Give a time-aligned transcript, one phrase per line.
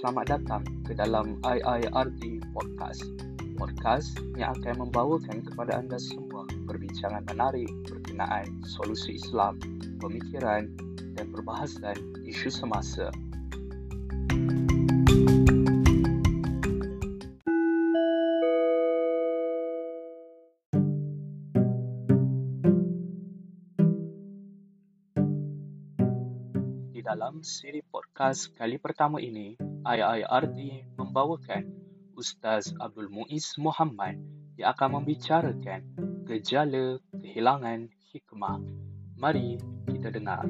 [0.00, 3.04] selamat datang ke dalam IIRD Podcast.
[3.60, 9.60] Podcast yang akan membawakan kepada anda semua perbincangan menarik berkenaan solusi Islam,
[10.00, 10.72] pemikiran
[11.20, 13.12] dan perbahasan isu semasa.
[27.10, 31.72] dalam siri podcast kali pertama ini, IIRD membawakan
[32.12, 34.20] Ustaz Abdul Muiz Muhammad
[34.60, 35.80] yang akan membicarakan
[36.28, 38.60] gejala kehilangan hikmah.
[39.16, 39.56] Mari
[39.88, 40.44] kita dengar.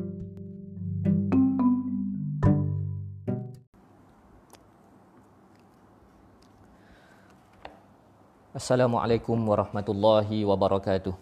[8.50, 11.14] Assalamualaikum warahmatullahi wabarakatuh.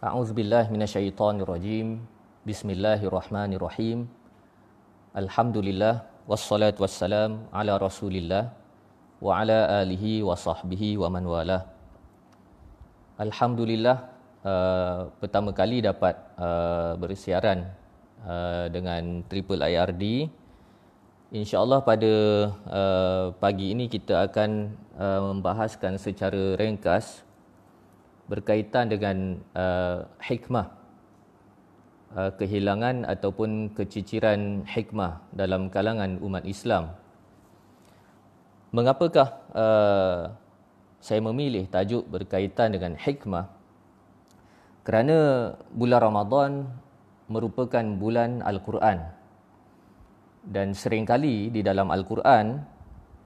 [0.00, 2.00] A'udzubillahi minasyaitonirrajim.
[2.48, 4.08] Bismillahirrahmanirrahim.
[5.16, 8.52] Alhamdulillah wassalatu wassalam ala Rasulillah
[9.16, 11.64] wa ala alihi wa sahbihi wa man wala.
[13.16, 14.12] Alhamdulillah
[14.44, 17.64] uh, pertama kali dapat uh, bersiaran
[18.28, 20.28] uh, dengan Triple IRD.
[21.32, 22.12] InsyaAllah pada
[22.68, 24.68] uh, pagi ini kita akan
[25.00, 27.24] uh, membahaskan secara ringkas
[28.28, 30.76] berkaitan dengan uh, hikmah
[32.14, 36.94] Uh, kehilangan ataupun keciciran hikmah dalam kalangan umat Islam.
[38.70, 40.30] Mengapakah uh,
[41.02, 43.50] saya memilih tajuk berkaitan dengan hikmah?
[44.86, 46.50] Kerana bulan Ramadan
[47.26, 49.02] merupakan bulan Al-Quran.
[50.46, 52.62] Dan seringkali di dalam Al-Quran,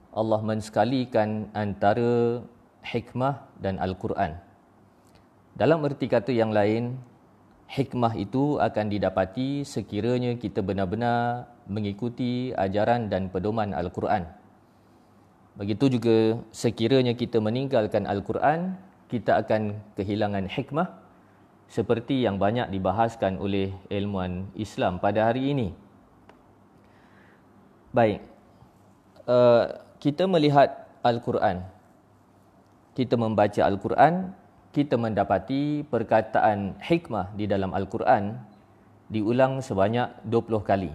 [0.09, 2.41] Allah mensekalikan antara
[2.81, 4.41] hikmah dan Al-Quran.
[5.53, 6.97] Dalam erti kata yang lain,
[7.71, 14.27] hikmah itu akan didapati sekiranya kita benar-benar mengikuti ajaran dan pedoman Al-Quran.
[15.55, 16.17] Begitu juga
[16.51, 18.75] sekiranya kita meninggalkan Al-Quran,
[19.07, 20.99] kita akan kehilangan hikmah
[21.71, 25.71] seperti yang banyak dibahaskan oleh ilmuwan Islam pada hari ini.
[27.95, 28.19] Baik,
[29.27, 31.63] uh, kita melihat Al-Quran.
[32.91, 34.35] Kita membaca Al-Quran,
[34.71, 38.39] kita mendapati perkataan hikmah di dalam Al-Quran
[39.11, 40.91] diulang sebanyak 20 kali.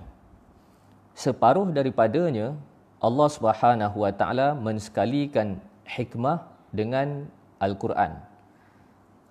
[1.12, 2.56] Separuh daripadanya
[3.00, 7.28] Allah Subhanahu Wa Taala mensekalikan hikmah dengan
[7.60, 8.16] Al-Quran.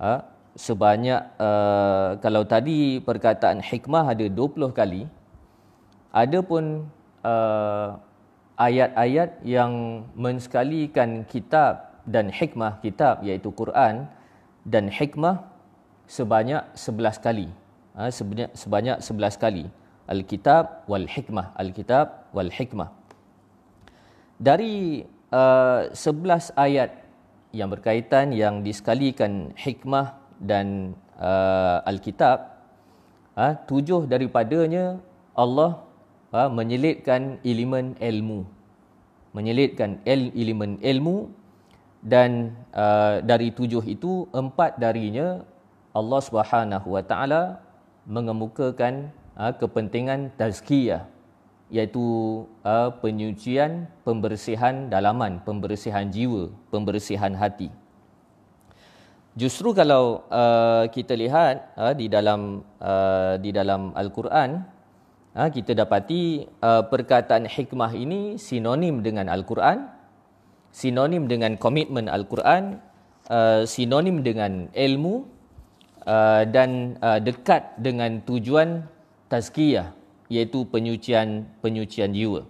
[0.02, 0.36] Ha?
[0.56, 5.04] sebanyak uh, kalau tadi perkataan hikmah ada 20 kali
[6.16, 6.88] ada pun
[7.28, 8.00] uh,
[8.56, 14.08] ayat-ayat yang mensekalikan kitab dan hikmah kitab iaitu Quran
[14.66, 15.46] dan hikmah
[16.10, 17.48] sebanyak 11 kali.
[17.96, 19.66] Ha, sebanyak, sebanyak 11 kali.
[20.06, 21.54] Alkitab wal hikmah.
[21.58, 22.90] Alkitab wal hikmah.
[24.36, 26.92] Dari uh, 11 ayat
[27.56, 32.52] yang berkaitan yang disekalikan hikmah dan uh, Alkitab,
[33.40, 35.00] ha, tujuh daripadanya
[35.32, 35.88] Allah
[36.36, 38.44] ha, menyelitkan elemen ilmu.
[39.32, 41.32] Menyelitkan el, elemen ilmu
[42.06, 45.42] dan uh, dari tujuh itu empat darinya
[45.90, 47.58] Allah Subhanahu Wa Taala
[48.06, 51.10] mengemukakan uh, kepentingan tazkiyah
[51.74, 57.74] iaitu uh, penyucian pembersihan dalaman pembersihan jiwa pembersihan hati.
[59.34, 64.62] Justru kalau uh, kita lihat uh, di dalam uh, di dalam al-Quran
[65.34, 69.95] uh, kita dapati uh, perkataan hikmah ini sinonim dengan al-Quran
[70.76, 72.84] sinonim dengan komitmen Al-Quran,
[73.32, 75.24] uh, sinonim dengan ilmu
[76.04, 78.84] uh, dan uh, dekat dengan tujuan
[79.32, 79.96] tazkiyah
[80.28, 82.44] iaitu penyucian penyucian jiwa.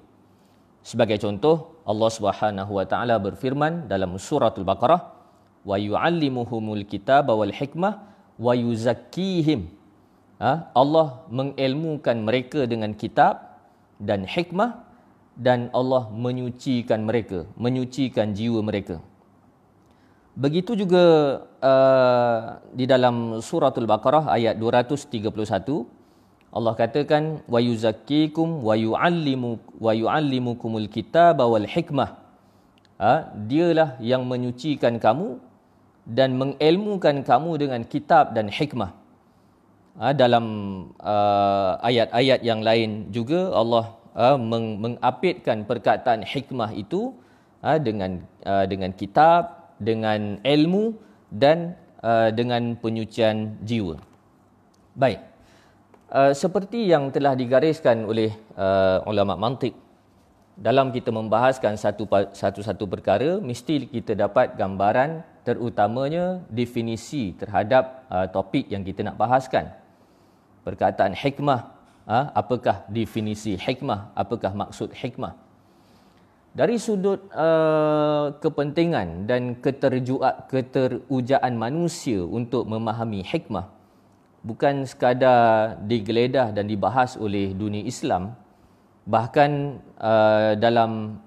[0.82, 5.02] Sebagai contoh, Allah Subhanahu wa taala berfirman dalam surah Al-Baqarah,
[5.62, 7.94] "Wa yu'allimuhumul kitaba wal hikmah
[8.42, 9.70] wa yuzakkihim."
[10.42, 10.74] Ha?
[10.74, 13.62] Allah mengilmukan mereka dengan kitab
[14.02, 14.85] dan hikmah
[15.36, 19.04] dan Allah menyucikan mereka, menyucikan jiwa mereka.
[20.36, 21.04] Begitu juga
[21.64, 22.40] uh,
[22.76, 25.32] di dalam suratul Baqarah ayat 231
[26.56, 32.16] Allah katakan wa yuzakkikum wa yuallimu wa yuallimukumul kitaba wal hikmah.
[32.96, 35.36] Ha, dialah yang menyucikan kamu
[36.08, 38.96] dan mengilmukan kamu dengan kitab dan hikmah.
[40.00, 40.46] Ha, dalam
[41.04, 47.14] uh, ayat-ayat yang lain juga Allah uh, meng- mengapitkan perkataan hikmah itu
[47.62, 50.96] uh, dengan uh, dengan kitab, dengan ilmu
[51.30, 54.00] dan uh, dengan penyucian jiwa.
[54.96, 55.20] Baik.
[56.08, 59.76] Uh, seperti yang telah digariskan oleh uh, ulama mantik
[60.56, 68.72] dalam kita membahaskan satu satu-satu perkara mesti kita dapat gambaran terutamanya definisi terhadap uh, topik
[68.72, 69.76] yang kita nak bahaskan.
[70.64, 71.75] Perkataan hikmah,
[72.08, 75.34] apakah definisi hikmah, apakah maksud hikmah?
[76.56, 83.68] Dari sudut uh, kepentingan dan keterjua, keterujaan manusia untuk memahami hikmah,
[84.40, 88.32] bukan sekadar digeledah dan dibahas oleh dunia Islam,
[89.04, 91.20] bahkan uh, dalam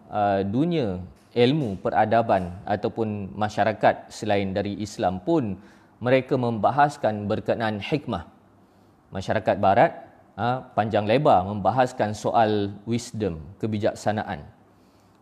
[0.48, 1.04] dunia
[1.36, 5.60] ilmu peradaban ataupun masyarakat selain dari Islam pun
[6.00, 8.24] mereka membahaskan berkenaan hikmah
[9.12, 10.07] masyarakat barat
[10.78, 14.46] panjang lebar membahaskan soal wisdom kebijaksanaan.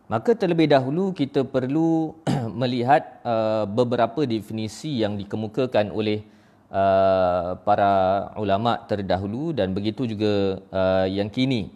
[0.07, 2.13] Maka terlebih dahulu kita perlu
[2.61, 6.21] melihat uh, beberapa definisi yang dikemukakan oleh
[6.69, 7.91] uh, para
[8.37, 10.61] ulama terdahulu dan begitu juga
[11.09, 11.73] yang kini.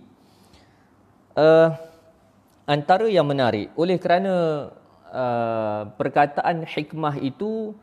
[2.70, 4.68] Antara yang menarik oleh kerana
[5.98, 7.74] perkataan hikmah itu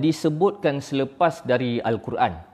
[0.00, 2.49] disebutkan selepas dari al-Quran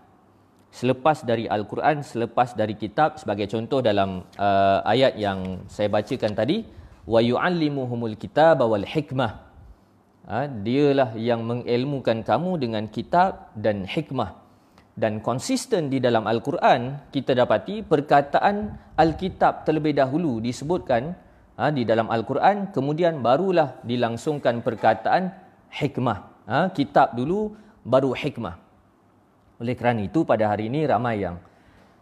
[0.77, 6.69] selepas dari al-Quran selepas dari kitab sebagai contoh dalam uh, ayat yang saya bacakan tadi
[7.09, 9.33] wa yu'allimuhumul kitaba wal hikmah
[10.29, 14.47] ha, dialah yang mengilmukan kamu dengan kitab dan hikmah
[14.97, 21.13] dan konsisten di dalam Al-Quran, kita dapati perkataan Alkitab terlebih dahulu disebutkan
[21.61, 25.37] ha, di dalam Al-Quran, kemudian barulah dilangsungkan perkataan
[25.69, 26.19] hikmah.
[26.49, 27.53] Ha, kitab dulu,
[27.85, 28.66] baru hikmah.
[29.57, 31.41] Oleh kerana itu, pada hari ini ramai yang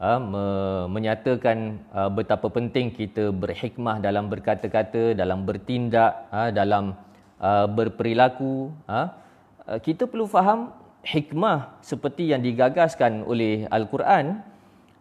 [0.02, 6.98] ha, me- menyatakan ha, betapa penting kita berhikmah dalam berkata-kata, dalam bertindak, ha, dalam
[7.38, 8.74] ha, berperilaku.
[8.90, 9.00] Ha.
[9.86, 10.74] Kita perlu faham
[11.06, 14.42] hikmah seperti yang digagaskan oleh Al-Quran,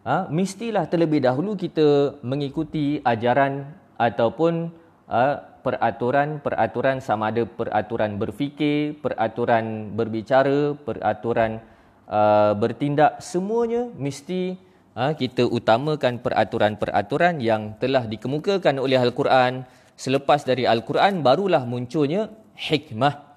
[0.05, 3.65] ha, mestilah terlebih dahulu kita mengikuti ajaran
[3.97, 4.69] ataupun
[5.09, 11.63] ha, peraturan-peraturan sama ada peraturan berfikir, peraturan berbicara, peraturan
[12.07, 14.55] uh, bertindak, semuanya mesti
[14.97, 19.67] uh, kita utamakan peraturan-peraturan yang telah dikemukakan oleh Al-Quran.
[19.93, 23.33] Selepas dari Al-Quran, barulah munculnya hikmah.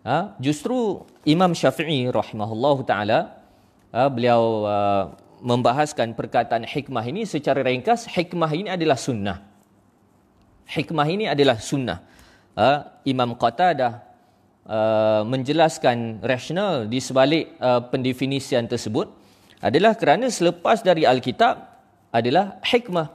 [0.00, 3.18] Ha, justru Imam Syafi'i rahimahullah taala
[3.92, 5.12] ha, beliau uh,
[5.44, 9.44] membahaskan perkataan hikmah ini secara ringkas hikmah ini adalah sunnah.
[10.72, 12.00] Hikmah ini adalah sunnah.
[12.56, 14.09] Ha, Imam Qatadah
[14.70, 19.10] uh, menjelaskan rasional di sebalik uh, pendefinisian tersebut
[19.58, 21.58] adalah kerana selepas dari Alkitab
[22.14, 23.08] adalah hikmah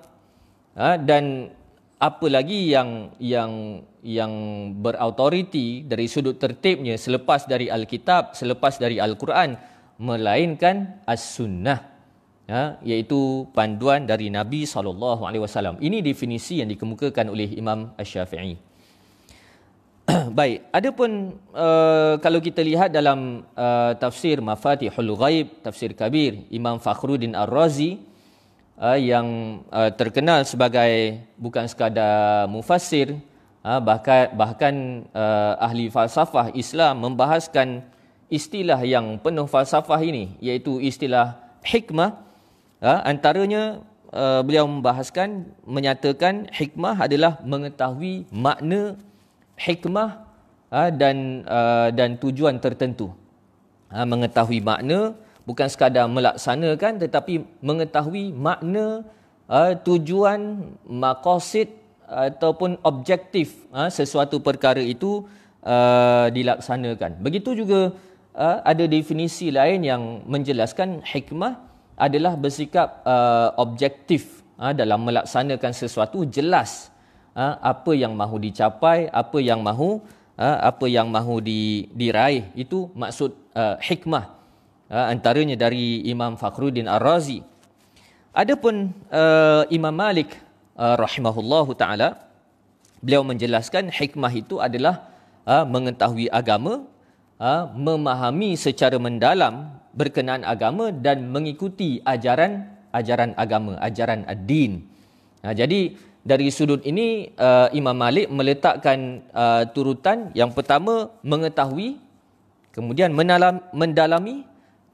[0.78, 1.50] ha, dan
[1.96, 4.31] apa lagi yang yang yang
[4.86, 9.57] berautoriti dari sudut tertibnya selepas dari Alkitab, selepas dari Al-Quran,
[9.98, 11.80] melainkan As-Sunnah,
[12.46, 15.81] ya, iaitu panduan dari Nabi SAW.
[15.81, 18.75] Ini definisi yang dikemukakan oleh Imam Ash-Syafi'i.
[20.38, 27.34] Baik, adapun uh, kalau kita lihat dalam uh, tafsir Mafatihul Ghaib, tafsir Kabir, Imam Fakhruddin
[27.34, 27.98] Ar-Razi,
[28.78, 33.18] uh, yang uh, terkenal sebagai bukan sekadar mufassir,
[33.66, 34.75] Ha, bahkan bahkan
[35.10, 37.81] uh, ahli falsafah Islam membahaskan
[38.30, 41.34] istilah yang penuh falsafah ini iaitu istilah
[41.66, 42.13] hikmah.
[42.78, 43.81] Ha, antaranya
[44.14, 49.02] uh, beliau membahaskan menyatakan hikmah adalah mengetahui makna
[49.56, 50.24] hikmah
[50.69, 53.12] ha, dan uh, dan tujuan tertentu.
[53.90, 55.14] Ha, mengetahui makna
[55.45, 59.06] bukan sekadar melaksanakan tetapi mengetahui makna
[59.85, 61.69] tujuan maqasid
[62.09, 65.21] ataupun objektif sesuatu perkara itu
[66.33, 67.21] dilaksanakan.
[67.21, 67.94] Begitu juga
[68.66, 71.62] ada definisi lain yang menjelaskan hikmah
[71.94, 73.06] adalah bersikap
[73.62, 74.42] objektif.
[74.57, 76.90] Dalam melaksanakan sesuatu jelas
[77.35, 79.99] apa yang mahu dicapai, apa yang mahu
[80.39, 84.31] uh, apa yang mahu di, diraih itu maksud uh, hikmah
[84.85, 87.42] antaranya dari Imam Fakhruddin Ar-Razi.
[88.37, 88.94] Adapun
[89.73, 90.37] Imam Malik
[90.77, 92.21] rahimahullahu taala
[93.01, 95.09] beliau menjelaskan hikmah itu adalah
[95.65, 96.85] mengetahui agama
[97.73, 104.83] memahami secara mendalam berkenaan agama dan mengikuti ajaran ajaran agama ajaran ad-din
[105.42, 112.01] uh, jadi dari sudut ini uh, Imam Malik meletakkan uh, turutan yang pertama mengetahui
[112.73, 114.41] kemudian menalam, mendalami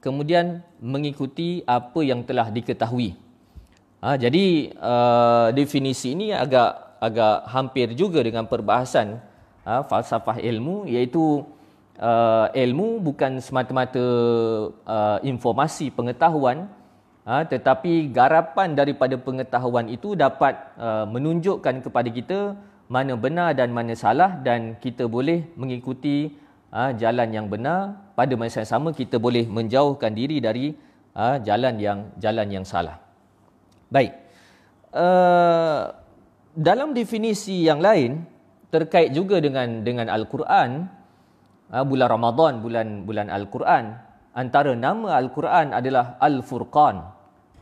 [0.04, 3.16] kemudian mengikuti apa yang telah diketahui.
[4.04, 9.16] Ha, jadi uh, definisi ini agak agak hampir juga dengan perbahasan
[9.64, 11.46] uh, falsafah ilmu iaitu
[11.96, 14.04] uh, ilmu bukan semata-mata
[14.84, 16.68] uh, informasi pengetahuan
[17.22, 22.58] Ha, tetapi garapan daripada pengetahuan itu dapat uh, menunjukkan kepada kita
[22.90, 26.34] mana benar dan mana salah dan kita boleh mengikuti
[26.74, 30.74] uh, jalan yang benar pada masa yang sama kita boleh menjauhkan diri dari
[31.14, 32.98] uh, jalan yang jalan yang salah.
[33.86, 34.18] Baik.
[34.90, 35.94] Uh,
[36.58, 38.26] dalam definisi yang lain
[38.74, 40.90] terkait juga dengan dengan al-Quran
[41.70, 47.11] uh, bulan Ramadan bulan bulan al-Quran antara nama Al-Quran adalah Al-Furqan.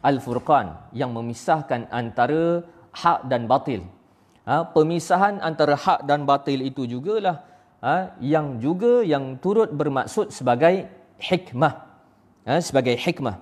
[0.01, 2.65] Al-Furqan yang memisahkan antara
[2.97, 3.85] hak dan batil.
[4.49, 7.45] Ha, pemisahan antara hak dan batil itu jugalah
[7.85, 10.89] ha, yang juga yang turut bermaksud sebagai
[11.21, 11.75] hikmah.
[12.49, 13.37] Ha, sebagai hikmah.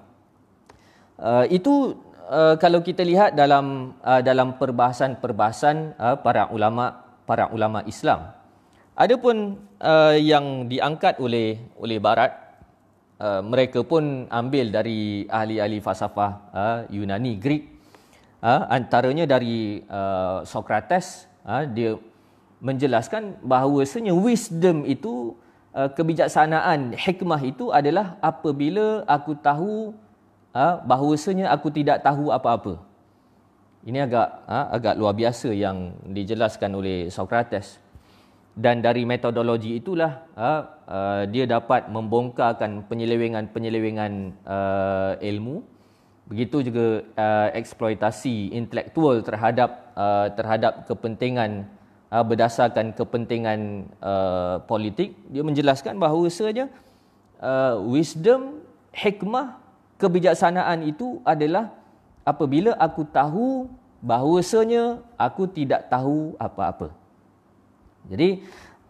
[1.19, 1.99] Uh, itu
[2.31, 6.95] uh, kalau kita lihat dalam uh, dalam perbahasan-perbahasan uh, para ulama
[7.27, 8.31] para ulama Islam.
[8.95, 12.35] Adapun uh, yang diangkat oleh oleh barat
[13.19, 17.67] Uh, mereka pun ambil dari ahli-ahli falsafah uh, Yunani Greek.
[18.39, 21.27] Uh, antaranya dari uh, Socrates.
[21.43, 21.99] Uh, dia
[22.63, 25.35] menjelaskan bahawa bahawasanya wisdom itu
[25.75, 29.99] uh, kebijaksanaan hikmah itu adalah apabila aku tahu
[30.55, 32.79] uh, bahawasanya aku tidak tahu apa-apa.
[33.83, 37.83] Ini agak uh, agak luar biasa yang dijelaskan oleh Socrates
[38.59, 45.62] dan dari metodologi itulah uh, dia dapat membongkarkan penyelewengan-penyelewengan uh, ilmu.
[46.27, 51.71] Begitu juga uh, eksploitasi intelektual terhadap uh, terhadap kepentingan
[52.11, 55.15] uh, berdasarkan kepentingan uh, politik.
[55.31, 56.67] Dia menjelaskan bahawa saja
[57.38, 58.59] uh, wisdom
[58.91, 59.55] hikmah
[60.03, 61.71] kebijaksanaan itu adalah
[62.27, 63.71] apabila aku tahu
[64.03, 67.08] bahawasanya aku tidak tahu apa-apa
[68.09, 68.41] jadi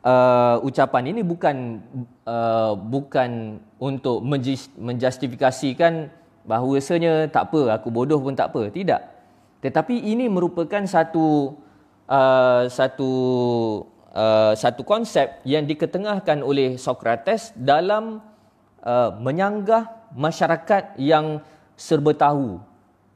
[0.06, 1.82] uh, ucapan ini bukan
[2.22, 4.22] uh, bukan untuk
[4.78, 6.10] menjustifikasikan
[6.46, 8.70] bahawasanya tak apa aku bodoh pun tak apa.
[8.70, 9.00] Tidak.
[9.58, 11.58] Tetapi ini merupakan satu
[12.06, 13.10] uh, satu
[14.14, 18.22] uh, satu konsep yang diketengahkan oleh Socrates dalam
[18.86, 21.42] uh, menyanggah masyarakat yang
[21.74, 22.58] serba tahu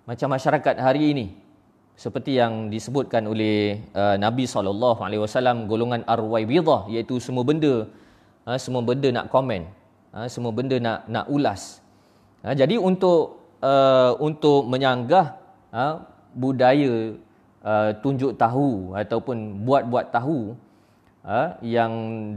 [0.05, 1.42] macam masyarakat hari ini
[2.03, 7.87] seperti yang disebutkan oleh uh, Nabi SAW golongan arwaibidah iaitu semua benda
[8.43, 9.71] uh, semua benda nak komen
[10.11, 11.79] uh, semua benda nak nak ulas.
[12.43, 15.39] Uh, jadi untuk uh, untuk menyanggah
[15.71, 16.03] uh,
[16.35, 17.15] budaya
[17.63, 20.59] uh, tunjuk tahu ataupun buat-buat tahu
[21.23, 21.93] uh, yang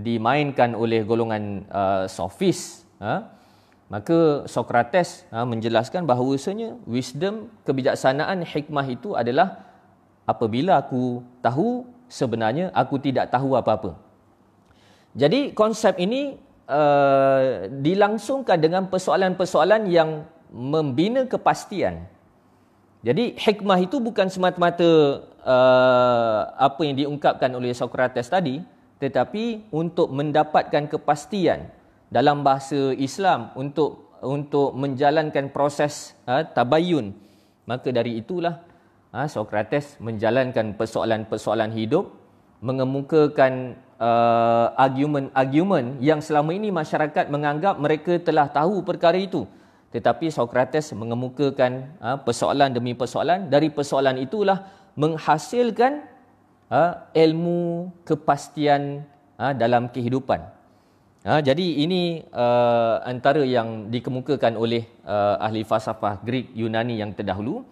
[0.06, 3.26] dimainkan oleh golongan uh, sofis uh,
[3.86, 9.62] Maka Socrates ha, menjelaskan bahawasanya wisdom, kebijaksanaan, hikmah itu adalah
[10.26, 13.94] apabila aku tahu sebenarnya aku tidak tahu apa-apa.
[15.14, 16.36] Jadi konsep ini
[16.68, 22.10] uh, dilangsungkan dengan persoalan-persoalan yang membina kepastian.
[23.06, 28.66] Jadi hikmah itu bukan semata-mata uh, apa yang diungkapkan oleh Socrates tadi,
[28.98, 31.70] tetapi untuk mendapatkan kepastian
[32.10, 37.14] dalam bahasa Islam untuk untuk menjalankan proses ha, tabayun.
[37.66, 38.62] Maka dari itulah
[39.14, 42.10] ha, Socrates menjalankan persoalan-persoalan hidup
[42.64, 49.46] mengemukakan uh, argument-argument yang selama ini masyarakat menganggap mereka telah tahu perkara itu.
[49.94, 53.48] Tetapi Socrates mengemukakan ha, persoalan demi persoalan.
[53.48, 54.66] Dari persoalan itulah
[54.98, 56.04] menghasilkan
[56.68, 59.06] ha, ilmu kepastian
[59.38, 60.55] ha, dalam kehidupan
[61.26, 67.66] Ha, jadi ini uh, antara yang dikemukakan oleh uh, ahli falsafah Greek Yunani yang terdahulu.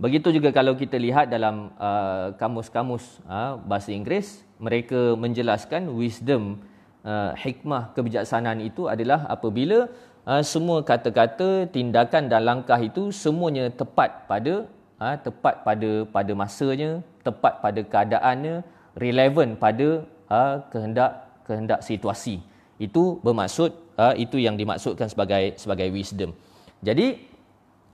[0.00, 6.64] Begitu juga kalau kita lihat dalam uh, kamus-kamus uh, bahasa Inggeris, mereka menjelaskan wisdom,
[7.04, 9.92] uh, hikmah, kebijaksanaan itu adalah apabila
[10.24, 14.64] uh, semua kata-kata, tindakan dan langkah itu semuanya tepat pada
[14.96, 18.64] uh, tepat pada pada masanya, tepat pada keadaannya,
[18.96, 26.34] relevan pada uh, kehendak kehendak situasi itu bermaksud uh, itu yang dimaksudkan sebagai sebagai wisdom.
[26.82, 27.22] Jadi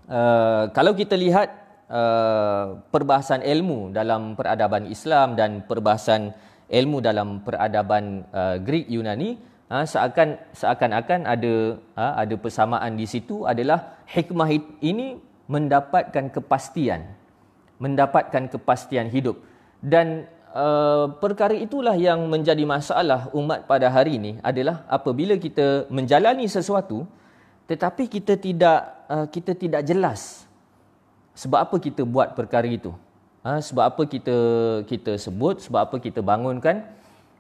[0.09, 1.49] uh, kalau kita lihat
[1.91, 6.33] uh, perbahasan ilmu dalam peradaban Islam dan perbahasan
[6.71, 9.37] ilmu dalam peradaban uh, Greek Yunani
[9.69, 11.55] uh, seakan seakan-akan ada
[11.99, 15.19] uh, ada persamaan di situ adalah hikmah ini
[15.51, 17.11] mendapatkan kepastian
[17.83, 19.41] mendapatkan kepastian hidup
[19.81, 26.51] dan Uh, perkara itulah yang menjadi masalah umat pada hari ini adalah apabila kita menjalani
[26.51, 27.07] sesuatu
[27.71, 30.51] tetapi kita tidak uh, kita tidak jelas
[31.39, 32.91] sebab apa kita buat perkara itu.
[33.47, 34.37] Ha, sebab apa kita
[34.91, 36.83] kita sebut sebab apa kita bangunkan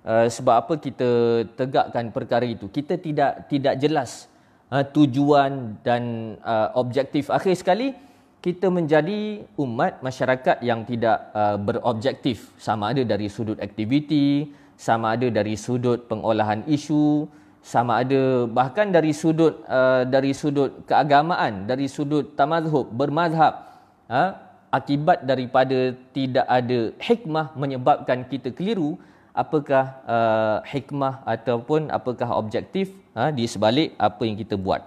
[0.07, 1.11] uh, sebab apa kita
[1.59, 2.71] tegakkan perkara itu.
[2.71, 4.31] Kita tidak tidak jelas
[4.71, 7.93] uh, tujuan dan uh, objektif akhir sekali
[8.41, 14.49] kita menjadi umat masyarakat yang tidak uh, berobjektif sama ada dari sudut aktiviti,
[14.81, 17.29] sama ada dari sudut pengolahan isu,
[17.61, 23.69] sama ada bahkan dari sudut uh, dari sudut keagamaan, dari sudut tamadhub, bermadhab.
[24.09, 24.33] Uh,
[24.71, 28.97] akibat daripada tidak ada hikmah menyebabkan kita keliru,
[29.35, 34.87] apakah uh, hikmah ataupun apakah objektif uh, di sebalik apa yang kita buat.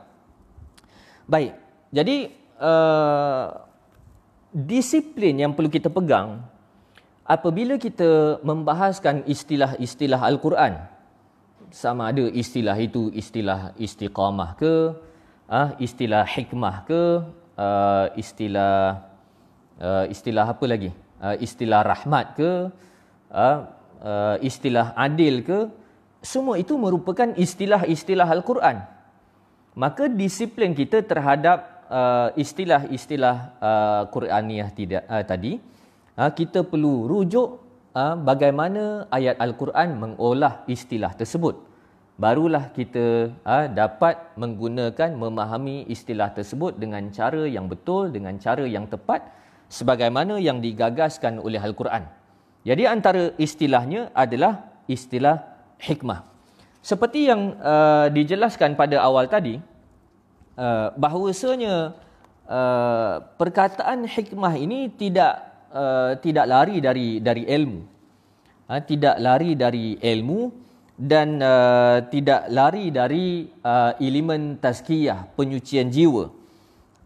[1.27, 1.53] Baik.
[1.93, 3.63] Jadi uh,
[4.53, 6.45] disiplin yang perlu kita pegang
[7.25, 10.77] apabila kita membahaskan istilah-istilah Al-Quran.
[11.73, 14.93] Sama ada istilah itu istilah istiqamah ke
[15.49, 17.01] uh, istilah hikmah ke
[17.57, 19.01] uh, istilah
[19.81, 20.91] uh, istilah apa lagi?
[21.23, 22.51] Istilah rahmat ke
[24.43, 25.71] istilah adil ke
[26.19, 28.83] semua itu merupakan istilah-istilah Al-Quran.
[29.73, 33.37] Maka disiplin kita terhadap uh, istilah-istilah
[33.69, 35.61] uh, Quraniah tidak uh, tadi
[36.17, 37.61] uh, kita perlu rujuk
[37.93, 41.55] uh, bagaimana ayat al-Quran mengolah istilah tersebut.
[42.13, 48.85] Barulah kita uh, dapat menggunakan memahami istilah tersebut dengan cara yang betul dengan cara yang
[48.85, 49.21] tepat
[49.69, 52.05] sebagaimana yang digagaskan oleh al-Quran.
[52.63, 54.53] Jadi antara istilahnya adalah
[54.85, 55.41] istilah
[55.81, 56.21] hikmah.
[56.83, 59.57] Seperti yang uh, dijelaskan pada awal tadi
[60.53, 61.97] Uh, bahawasanya
[62.45, 65.41] uh, perkataan hikmah ini tidak
[65.73, 67.81] uh, tidak lari dari dari ilmu.
[68.69, 70.53] Uh, tidak lari dari ilmu
[70.93, 76.29] dan uh, tidak lari dari uh, elemen tazkiyah penyucian jiwa.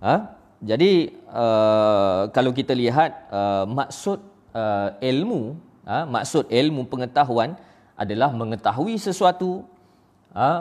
[0.04, 0.22] Uh,
[0.60, 4.20] jadi uh, kalau kita lihat uh, maksud
[4.52, 5.56] uh, ilmu
[5.88, 7.56] uh, maksud ilmu pengetahuan
[7.96, 9.64] adalah mengetahui sesuatu
[10.34, 10.60] uh,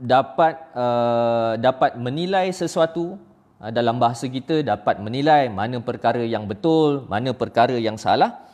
[0.00, 3.16] dapat uh, dapat menilai sesuatu
[3.60, 8.44] uh, dalam bahasa kita dapat menilai mana perkara yang betul, mana perkara yang salah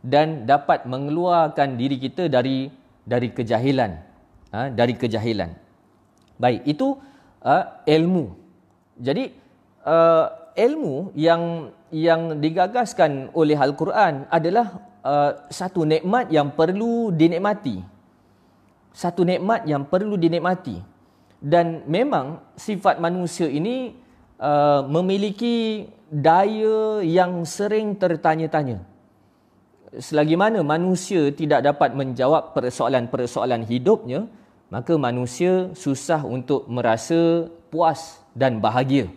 [0.00, 2.72] dan dapat mengeluarkan diri kita dari
[3.04, 4.00] dari kejahilan.
[4.50, 5.54] Uh, dari kejahilan.
[6.40, 6.98] Baik, itu
[7.44, 8.34] uh, ilmu.
[8.98, 9.30] Jadi
[9.86, 17.82] uh, ilmu yang yang digagaskan oleh Al-Quran adalah uh, satu nikmat yang perlu dinikmati.
[18.90, 20.82] Satu nikmat yang perlu dinikmati
[21.40, 23.96] dan memang sifat manusia ini
[24.36, 28.82] uh, memiliki daya yang sering tertanya-tanya.
[29.90, 34.26] Selagi mana manusia tidak dapat menjawab persoalan-persoalan hidupnya,
[34.70, 39.10] maka manusia susah untuk merasa puas dan bahagia.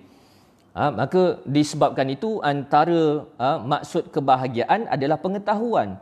[0.73, 6.01] Ha, maka disebabkan itu antara ha, maksud kebahagiaan adalah pengetahuan.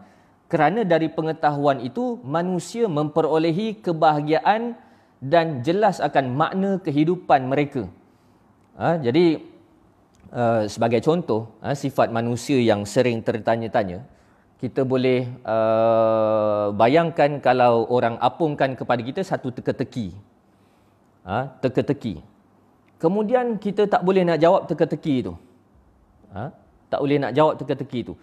[0.52, 4.76] Kerana dari pengetahuan itu manusia memperolehi kebahagiaan
[5.24, 7.88] dan jelas akan makna kehidupan mereka.
[8.76, 9.40] Ha, jadi
[10.36, 14.04] uh, sebagai contoh ha, sifat manusia yang sering tertanya-tanya,
[14.60, 20.12] kita boleh uh, bayangkan kalau orang apungkan kepada kita satu teka-teki.
[21.24, 22.20] Ha, teka-teki.
[23.00, 25.34] Kemudian kita tak boleh nak jawab teka-teki itu.
[26.36, 26.52] Ha,
[26.92, 28.14] tak boleh nak jawab teka-teki itu.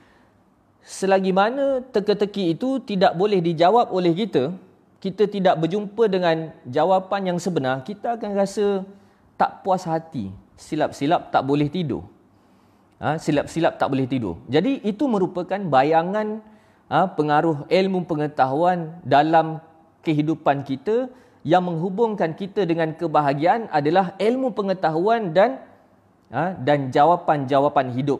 [0.82, 4.54] Selagi mana teka-teki itu tidak boleh dijawab oleh kita,
[4.98, 8.82] kita tidak berjumpa dengan jawapan yang sebenar, kita akan rasa
[9.38, 10.34] tak puas hati.
[10.58, 12.02] Silap-silap tak boleh tidur.
[12.98, 14.42] Ha, silap-silap tak boleh tidur.
[14.50, 16.42] Jadi itu merupakan bayangan
[16.90, 19.62] ha, pengaruh ilmu pengetahuan dalam
[20.02, 21.06] kehidupan kita
[21.46, 25.62] yang menghubungkan kita dengan kebahagiaan adalah ilmu pengetahuan dan
[26.34, 28.18] ha, dan jawapan-jawapan hidup.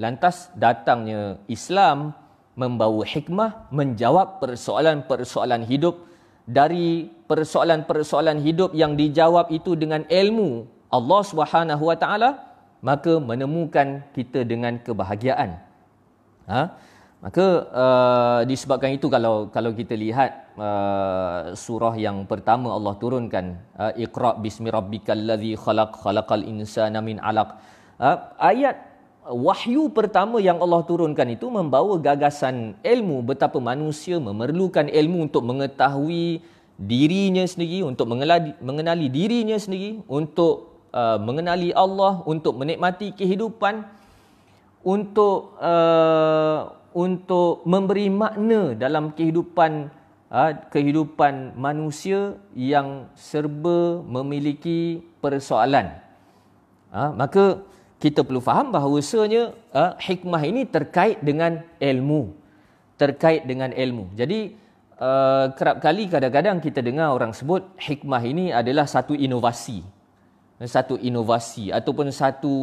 [0.00, 2.16] Lantas datangnya Islam
[2.56, 6.08] membawa hikmah menjawab persoalan-persoalan hidup
[6.48, 12.30] dari persoalan-persoalan hidup yang dijawab itu dengan ilmu Allah Subhanahu Wa Taala
[12.80, 15.60] maka menemukan kita dengan kebahagiaan.
[16.48, 16.62] Ha?
[17.20, 23.92] Maka uh, disebabkan itu kalau kalau kita lihat uh, surah yang pertama Allah turunkan uh,
[23.92, 27.60] Iqra bismi rabbikal ladzi khalaq khalaqal insana min 'alaq.
[28.00, 28.89] Uh, ayat
[29.30, 33.22] wahyu pertama yang Allah turunkan itu membawa gagasan ilmu.
[33.22, 36.42] Betapa manusia memerlukan ilmu untuk mengetahui
[36.80, 43.84] dirinya sendiri untuk mengenali, dirinya sendiri untuk uh, mengenali Allah untuk menikmati kehidupan
[44.80, 49.92] untuk uh, untuk memberi makna dalam kehidupan
[50.32, 56.00] uh, kehidupan manusia yang serba memiliki persoalan.
[56.90, 57.62] Uh, maka
[58.00, 62.32] kita perlu faham bahawasanya uh, hikmah ini terkait dengan ilmu
[62.96, 64.56] terkait dengan ilmu jadi
[64.96, 69.84] uh, kerap kali kadang-kadang kita dengar orang sebut hikmah ini adalah satu inovasi
[70.60, 72.56] satu inovasi ataupun satu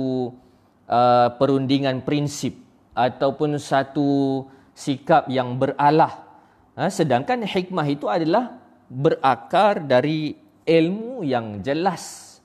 [0.89, 2.57] uh, perundingan prinsip
[2.97, 4.41] ataupun satu
[4.73, 6.25] sikap yang beralah.
[6.73, 8.57] Ha, sedangkan hikmah itu adalah
[8.89, 10.33] berakar dari
[10.65, 12.37] ilmu yang jelas.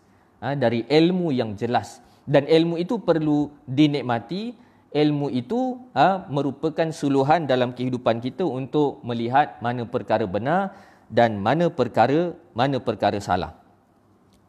[0.45, 2.02] Ha, dari ilmu yang jelas.
[2.27, 4.55] Dan ilmu itu perlu dinikmati.
[4.93, 10.77] Ilmu itu ha, merupakan suluhan dalam kehidupan kita untuk melihat mana perkara benar
[11.09, 13.57] dan mana perkara mana perkara salah.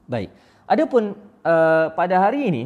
[0.04, 0.36] Baik.
[0.68, 1.16] Adapun
[1.48, 2.64] uh, pada hari ini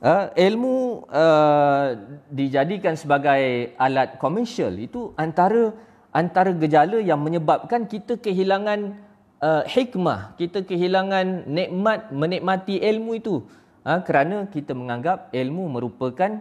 [0.00, 1.96] uh, ilmu uh,
[2.32, 5.72] dijadikan sebagai alat komersial itu antara
[6.12, 9.00] antara gejala yang menyebabkan kita kehilangan
[9.40, 13.36] uh, hikmah, kita kehilangan nikmat menikmati ilmu itu.
[13.82, 16.38] Uh, kerana kita menganggap ilmu merupakan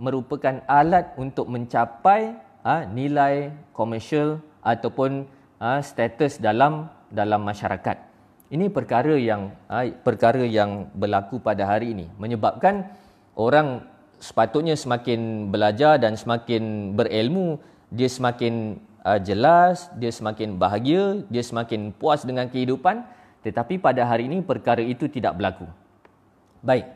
[0.00, 2.32] merupakan alat untuk mencapai
[2.64, 5.28] uh, nilai komersial ataupun
[5.60, 8.08] uh, status dalam dalam masyarakat.
[8.48, 9.52] Ini perkara yang
[10.00, 12.88] perkara yang berlaku pada hari ini menyebabkan
[13.36, 13.84] orang
[14.16, 17.60] sepatutnya semakin belajar dan semakin berilmu
[17.92, 23.04] dia semakin uh, jelas dia semakin bahagia dia semakin puas dengan kehidupan
[23.44, 25.68] tetapi pada hari ini perkara itu tidak berlaku
[26.64, 26.86] baik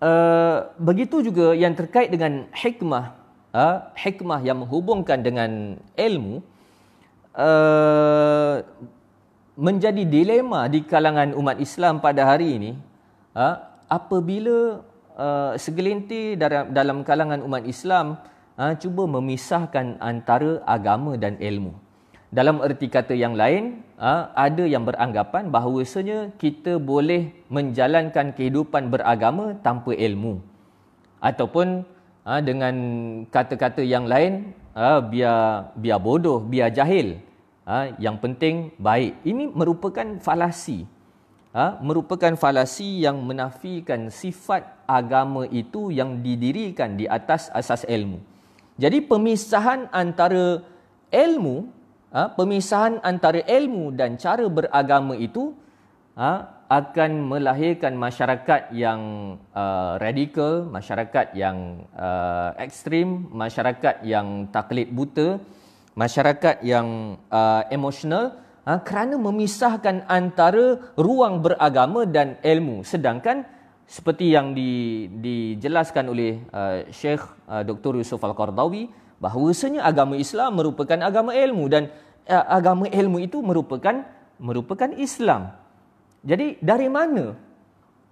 [0.00, 3.16] uh, begitu juga yang terkait dengan hikmah
[3.54, 6.42] uh, hikmah yang menghubungkan dengan ilmu
[7.38, 8.64] uh,
[9.54, 12.72] menjadi dilema di kalangan umat Islam pada hari ini
[13.38, 13.54] uh,
[13.86, 14.82] apabila
[15.14, 18.18] uh, segelintir dalam, dalam kalangan umat Islam
[18.58, 21.83] uh, cuba memisahkan antara agama dan ilmu.
[22.34, 29.54] Dalam erti kata yang lain, uh, ada yang beranggapan bahawasanya kita boleh menjalankan kehidupan beragama
[29.62, 30.42] tanpa ilmu.
[31.22, 31.86] Ataupun
[32.26, 32.74] uh, dengan
[33.30, 37.22] kata-kata yang lain, uh, biar biar bodoh, biar jahil
[37.68, 39.14] ha, yang penting baik.
[39.22, 40.90] Ini merupakan falasi.
[41.54, 48.18] Ha, merupakan falasi yang menafikan sifat agama itu yang didirikan di atas asas ilmu.
[48.74, 50.66] Jadi pemisahan antara
[51.14, 51.70] ilmu,
[52.14, 55.50] ha, pemisahan antara ilmu dan cara beragama itu
[56.14, 59.00] ha, akan melahirkan masyarakat yang
[59.52, 65.42] uh, radikal, masyarakat yang uh, ekstrim, masyarakat yang taklid buta,
[65.92, 73.44] masyarakat yang uh, emosional uh, kerana memisahkan antara ruang beragama dan ilmu sedangkan
[73.84, 76.80] seperti yang di, dijelaskan oleh uh,
[77.60, 78.00] Dr.
[78.00, 81.88] Yusuf Al-Qardawi bahawasanya agama Islam merupakan agama ilmu dan
[82.28, 84.04] uh, agama ilmu itu merupakan
[84.36, 85.56] merupakan Islam.
[86.20, 87.24] Jadi dari mana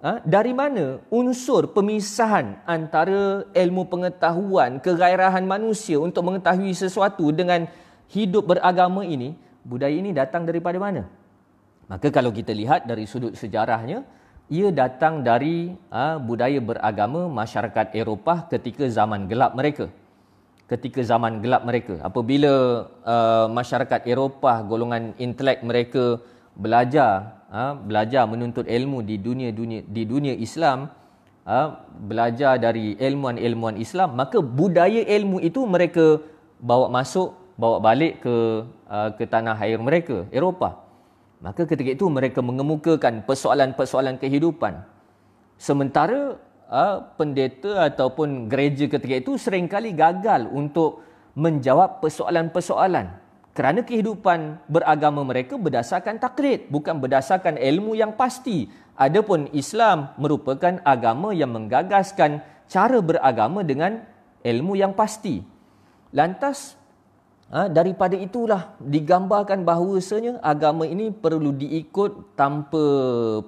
[0.02, 0.18] Ha?
[0.26, 7.70] dari mana unsur pemisahan antara ilmu pengetahuan, kegairahan manusia untuk mengetahui sesuatu dengan
[8.10, 11.06] hidup beragama ini, budaya ini datang daripada mana?
[11.86, 14.02] Maka kalau kita lihat dari sudut sejarahnya,
[14.50, 19.86] ia datang dari ha, budaya beragama masyarakat Eropah ketika zaman gelap mereka.
[20.72, 22.00] Ketika zaman gelap mereka.
[22.00, 22.52] Apabila
[23.04, 26.16] uh, masyarakat Eropah, golongan intelek mereka
[26.56, 30.88] belajar ha, belajar menuntut ilmu di dunia dunia di dunia Islam
[31.48, 31.60] ha,
[31.96, 36.20] belajar dari ilmuan-ilmuan Islam maka budaya ilmu itu mereka
[36.60, 38.36] bawa masuk bawa balik ke
[38.88, 40.80] uh, ke tanah air mereka Eropah
[41.42, 44.84] maka ketika itu mereka mengemukakan persoalan-persoalan kehidupan
[45.56, 46.36] sementara
[46.72, 51.04] uh, pendeta ataupun gereja ketika itu seringkali gagal untuk
[51.36, 58.72] menjawab persoalan-persoalan kerana kehidupan beragama mereka berdasarkan taklid, bukan berdasarkan ilmu yang pasti.
[58.96, 64.00] Adapun Islam merupakan agama yang menggagaskan cara beragama dengan
[64.40, 65.44] ilmu yang pasti.
[66.16, 66.80] Lantas
[67.52, 72.84] ha, daripada itulah digambarkan bahawasanya agama ini perlu diikut tanpa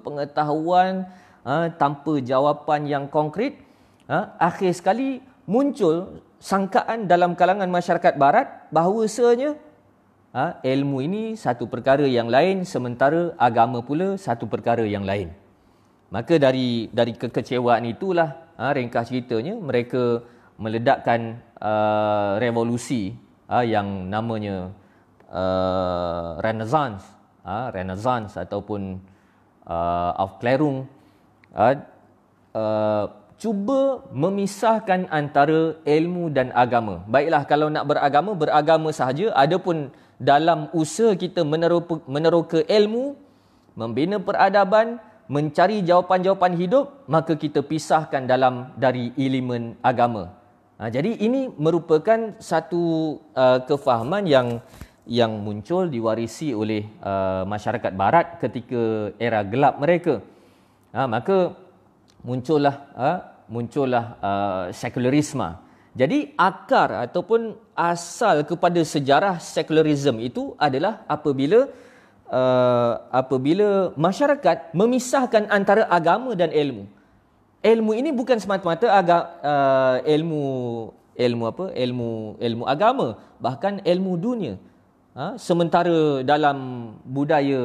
[0.05, 1.09] pengetahuan,
[1.45, 3.61] ha, tanpa jawapan yang konkret.
[4.09, 9.55] Ha, akhir sekali muncul sangkaan dalam kalangan masyarakat barat bahawasanya
[10.33, 15.31] ha, ilmu ini satu perkara yang lain sementara agama pula satu perkara yang lain.
[16.09, 20.21] Maka dari dari kekecewaan itulah ringkas ceritanya mereka
[20.55, 21.41] meledakkan
[22.37, 23.11] revolusi
[23.49, 24.69] yang namanya
[26.39, 27.03] Renaissance,
[27.73, 29.01] Renaissance ataupun
[29.67, 30.87] uh, Aufklärung
[31.55, 31.67] ha,
[32.51, 33.05] uh,
[33.41, 37.03] cuba memisahkan antara ilmu dan agama.
[37.07, 43.15] Baiklah kalau nak beragama beragama sahaja adapun dalam usaha kita meneroka, meneroka ilmu,
[43.75, 50.31] membina peradaban, mencari jawapan-jawapan hidup, maka kita pisahkan dalam dari elemen agama.
[50.75, 52.83] Ha, jadi ini merupakan satu
[53.31, 54.47] uh, kefahaman yang
[55.05, 60.19] yang muncul diwarisi oleh uh, masyarakat barat ketika era gelap mereka.
[60.95, 61.51] Ha, maka
[62.23, 63.19] muncullah uh,
[63.51, 65.59] muncullah uh, sekularisme.
[65.91, 71.67] Jadi akar ataupun asal kepada sejarah sekularisme itu adalah apabila
[72.31, 76.87] uh, apabila masyarakat memisahkan antara agama dan ilmu.
[77.59, 80.43] Ilmu ini bukan semata-mata agak uh, ilmu
[81.15, 81.65] ilmu apa?
[81.75, 84.55] Ilmu ilmu agama, bahkan ilmu dunia.
[85.15, 85.39] Ha?
[85.39, 87.63] sementara dalam budaya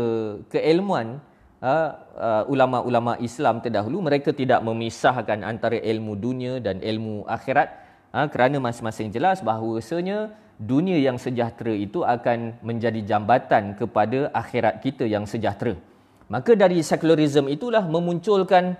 [0.54, 1.18] keilmuan
[1.60, 7.68] uh, uh, ulama-ulama Islam terdahulu mereka tidak memisahkan antara ilmu dunia dan ilmu akhirat
[8.12, 15.08] ha, kerana masing-masing jelas bahawasanya dunia yang sejahtera itu akan menjadi jambatan kepada akhirat kita
[15.08, 15.76] yang sejahtera.
[16.28, 18.76] Maka dari sekularisme itulah memunculkan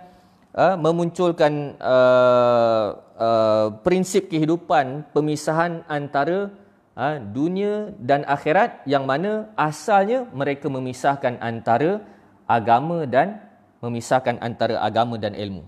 [0.55, 6.53] uh, memunculkan uh, uh, prinsip kehidupan pemisahan antara
[6.95, 12.05] uh, dunia dan akhirat yang mana asalnya mereka memisahkan antara
[12.51, 13.39] agama dan
[13.79, 15.63] memisahkan antara agama dan ilmu.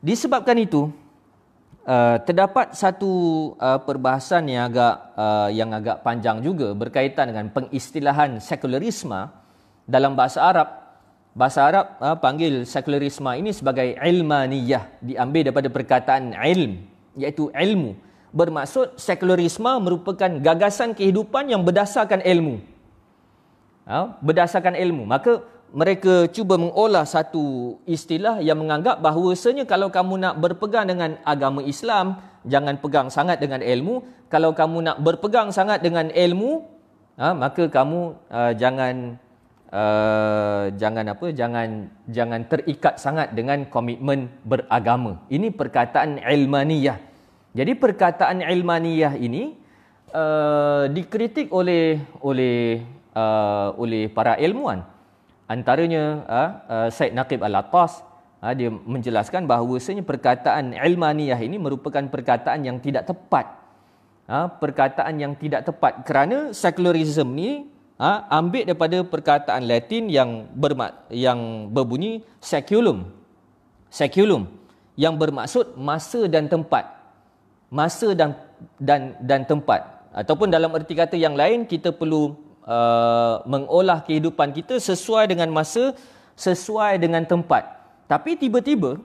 [0.00, 0.88] Disebabkan itu,
[1.84, 3.12] Uh, terdapat satu
[3.60, 9.28] uh, perbahasan yang agak uh, yang agak panjang juga berkaitan dengan pengistilahan sekularisme
[9.84, 10.68] dalam bahasa Arab.
[11.36, 16.88] Bahasa Arab panggil sekularisme ini sebagai ilmaniyah, diambil daripada perkataan ilm,
[17.20, 18.00] iaitu ilmu.
[18.32, 22.64] Bermaksud sekularisme merupakan gagasan kehidupan yang berdasarkan ilmu.
[24.24, 25.04] Berdasarkan ilmu.
[25.04, 31.66] Maka mereka cuba mengolah satu istilah yang menganggap bahawasanya kalau kamu nak berpegang dengan agama
[31.66, 34.06] Islam, jangan pegang sangat dengan ilmu.
[34.30, 36.62] Kalau kamu nak berpegang sangat dengan ilmu,
[37.18, 39.18] ha, maka kamu uh, jangan
[39.74, 41.26] uh, jangan apa?
[41.34, 45.26] Jangan jangan terikat sangat dengan komitmen beragama.
[45.26, 47.02] Ini perkataan ilmaniyah.
[47.50, 49.58] Jadi perkataan ilmaniyah ini
[50.14, 52.78] uh, dikritik oleh oleh
[53.10, 54.93] uh, oleh para ilmuwan
[55.54, 58.02] antaranya uh, Said Naqib Al-Attas
[58.42, 63.62] uh, dia menjelaskan bahawasanya perkataan ilmaniyah ini merupakan perkataan yang tidak tepat.
[64.26, 66.02] Uh, perkataan yang tidak tepat.
[66.02, 73.08] Kerana secularism ni uh, ambil daripada perkataan Latin yang bermak yang berbunyi seculum.
[73.88, 74.50] Seculum
[74.98, 76.84] yang bermaksud masa dan tempat.
[77.70, 78.34] Masa dan
[78.80, 79.94] dan dan tempat.
[80.14, 85.92] Ataupun dalam erti kata yang lain kita perlu Uh, mengolah kehidupan kita sesuai dengan masa,
[86.32, 87.60] sesuai dengan tempat.
[88.08, 88.96] Tapi tiba-tiba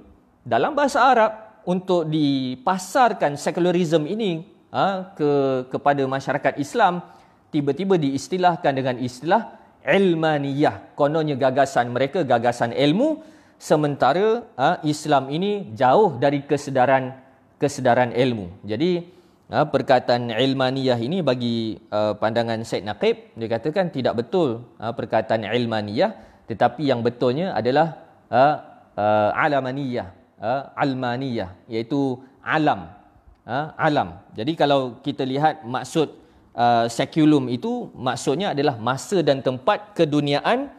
[0.47, 5.31] dalam bahasa Arab untuk dipasarkan sekularisme ini uh, ke
[5.75, 7.03] kepada masyarakat Islam
[7.51, 10.95] tiba-tiba diistilahkan dengan istilah ilmaniyah.
[10.95, 13.19] Kononnya gagasan mereka gagasan ilmu
[13.59, 17.11] sementara uh, Islam ini jauh dari kesedaran
[17.59, 18.63] kesedaran ilmu.
[18.63, 19.18] Jadi
[19.49, 23.33] Ha, perkataan ilmaniyah ini bagi uh, pandangan Syed Naqib.
[23.33, 26.13] Dia katakan tidak betul uh, perkataan ilmaniyah
[26.45, 27.97] tetapi yang betulnya adalah
[28.29, 28.61] uh,
[28.93, 32.93] uh, alamaniyah uh, almaniyah iaitu alam
[33.49, 34.21] uh, alam.
[34.37, 36.13] Jadi kalau kita lihat maksud
[36.53, 40.69] uh, sekulum itu maksudnya adalah masa dan tempat keduniaan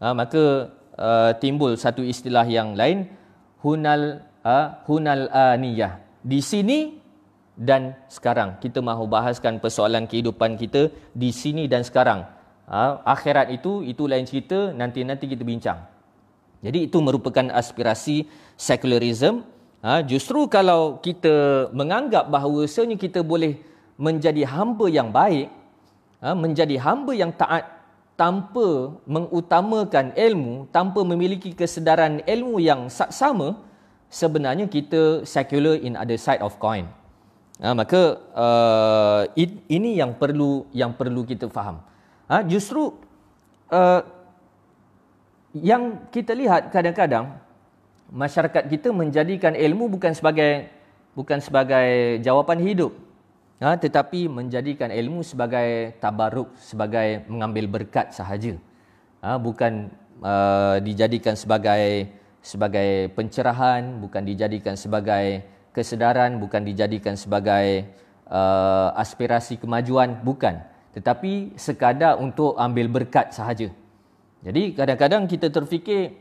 [0.00, 3.04] uh, maka uh, timbul satu istilah yang lain
[3.60, 6.00] hunal uh, hunal aniyah.
[6.24, 7.03] Di sini
[7.54, 8.58] dan sekarang.
[8.58, 12.26] Kita mahu bahaskan persoalan kehidupan kita di sini dan sekarang.
[12.66, 15.78] Ha, akhirat itu, itu lain cerita, nanti-nanti kita bincang.
[16.64, 18.26] Jadi itu merupakan aspirasi
[18.58, 19.44] secularism.
[19.84, 23.60] Ha, justru kalau kita menganggap bahawa sebenarnya kita boleh
[24.00, 25.52] menjadi hamba yang baik,
[26.24, 27.68] ha, menjadi hamba yang taat
[28.16, 33.60] tanpa mengutamakan ilmu, tanpa memiliki kesedaran ilmu yang sama,
[34.08, 36.88] sebenarnya kita secular in other side of coin.
[37.62, 39.22] Ha, maka uh,
[39.70, 41.78] ini yang perlu yang perlu kita faham.
[42.26, 42.98] Ha, justru
[43.70, 44.02] uh,
[45.54, 47.38] yang kita lihat kadang-kadang
[48.10, 50.66] masyarakat kita menjadikan ilmu bukan sebagai
[51.14, 52.92] bukan sebagai jawapan hidup.
[53.62, 58.58] Ha, tetapi menjadikan ilmu sebagai tabaruk, sebagai mengambil berkat sahaja.
[59.22, 59.94] Ha, bukan
[60.26, 62.10] uh, dijadikan sebagai
[62.42, 67.90] sebagai pencerahan, bukan dijadikan sebagai kesedaran bukan dijadikan sebagai
[68.30, 70.62] uh, aspirasi kemajuan bukan.
[70.94, 73.74] Tetapi sekadar untuk ambil berkat sahaja.
[74.46, 76.14] Jadi kadang-kadang kita terfikir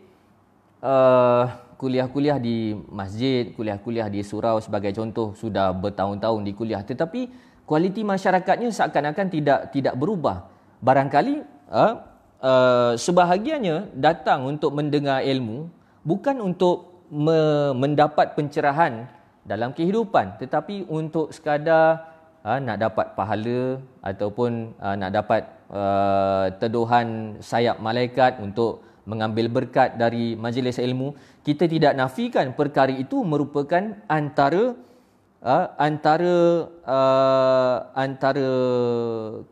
[0.81, 1.45] uh,
[1.77, 6.81] kuliah-kuliah di masjid kuliah-kuliah di surau sebagai contoh sudah bertahun-tahun di kuliah.
[6.81, 7.29] Tetapi
[7.69, 10.49] kualiti masyarakatnya seakan-akan tidak tidak berubah.
[10.81, 11.93] Barangkali uh,
[12.41, 15.69] uh, sebahagiannya datang untuk mendengar ilmu
[16.01, 19.05] bukan untuk me- mendapat pencerahan
[19.43, 22.13] dalam kehidupan tetapi untuk sekadar
[22.47, 29.99] uh, nak dapat pahala ataupun uh, nak dapat uh, teduhan sayap malaikat untuk mengambil berkat
[29.99, 31.11] dari majlis ilmu,
[31.43, 34.79] kita tidak nafikan perkara itu merupakan antara
[35.43, 36.35] uh, antara
[36.87, 38.51] uh, antara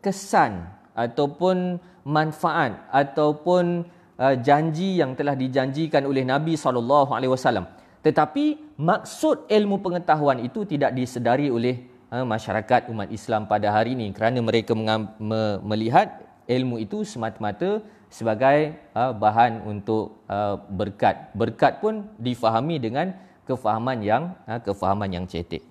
[0.00, 1.76] kesan ataupun
[2.08, 3.84] manfaat ataupun
[4.16, 7.68] uh, janji yang telah dijanjikan oleh Nabi sallallahu alaihi wasallam.
[8.02, 14.12] Tetapi maksud ilmu pengetahuan itu tidak disedari oleh uh, masyarakat umat Islam pada hari ini
[14.12, 14.72] kerana mereka
[15.64, 17.80] melihat ilmu itu semata-mata
[18.12, 21.32] sebagai uh, bahan untuk uh, berkat.
[21.32, 23.16] Berkat pun difahami dengan
[23.48, 25.64] kefahaman yang kefahaman yang cetek.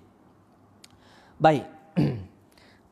[1.38, 1.64] Baik.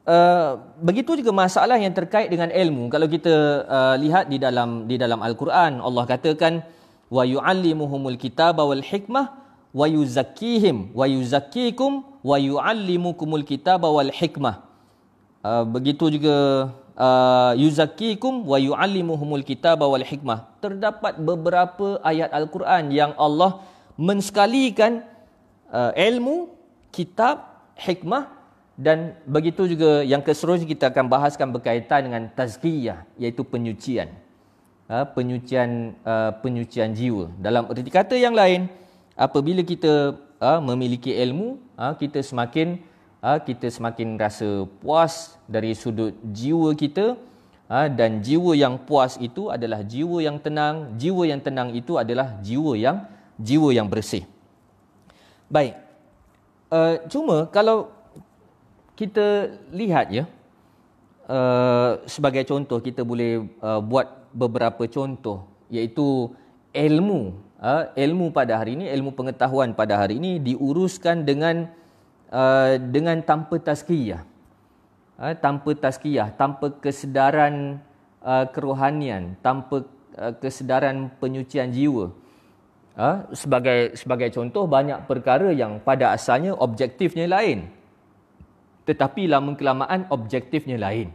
[0.06, 2.86] Uh, begitu juga masalah yang terkait dengan ilmu.
[2.94, 3.34] Kalau kita
[3.66, 6.62] uh, lihat di dalam di dalam Al-Quran, Allah katakan
[7.10, 9.34] wa yu'allimuhumul kitaba wal hikmah
[9.70, 14.66] wa yuzakkihim wa yuzakkikum wa yu'allimukumul kitaba wal hikmah.
[15.40, 16.36] Uh, begitu juga
[16.98, 20.52] uh, yuzakkikum wa yu'allimuhumul kitaba wal hikmah.
[20.60, 23.64] Terdapat beberapa ayat Al-Quran yang Allah
[23.96, 25.06] mensekalikan
[25.72, 26.52] uh, ilmu,
[26.92, 28.28] kitab, hikmah
[28.80, 34.08] dan begitu juga yang keseterusnya kita akan bahaskan berkaitan dengan tazkiyah iaitu penyucian.
[34.90, 37.30] Ha, penyucian uh, penyucian jiwa.
[37.38, 38.66] Dalam erti kata yang lain,
[39.20, 42.80] apabila kita ha, memiliki ilmu, ha, kita semakin
[43.20, 47.20] kita semakin rasa puas dari sudut jiwa kita
[47.68, 52.72] dan jiwa yang puas itu adalah jiwa yang tenang, jiwa yang tenang itu adalah jiwa
[52.80, 53.04] yang
[53.36, 54.24] jiwa yang bersih.
[55.52, 55.74] Baik.
[56.70, 57.90] Uh, cuma kalau
[58.94, 60.24] kita lihat ya
[61.26, 66.30] uh, sebagai contoh kita boleh uh, buat beberapa contoh iaitu
[66.70, 71.68] ilmu uh, ilmu pada hari ini ilmu pengetahuan pada hari ini diuruskan dengan
[72.32, 74.24] uh, dengan tanpa tazkiyah
[75.20, 77.78] uh, tanpa tazkiyah tanpa kesedaran
[78.24, 79.84] uh, kerohanian tanpa
[80.18, 82.10] uh, kesedaran penyucian jiwa
[82.98, 87.80] uh, sebagai sebagai contoh banyak perkara yang pada asalnya objektifnya lain
[88.90, 91.14] tetapi lama kelamaan objektifnya lain.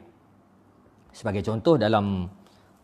[1.12, 2.32] Sebagai contoh dalam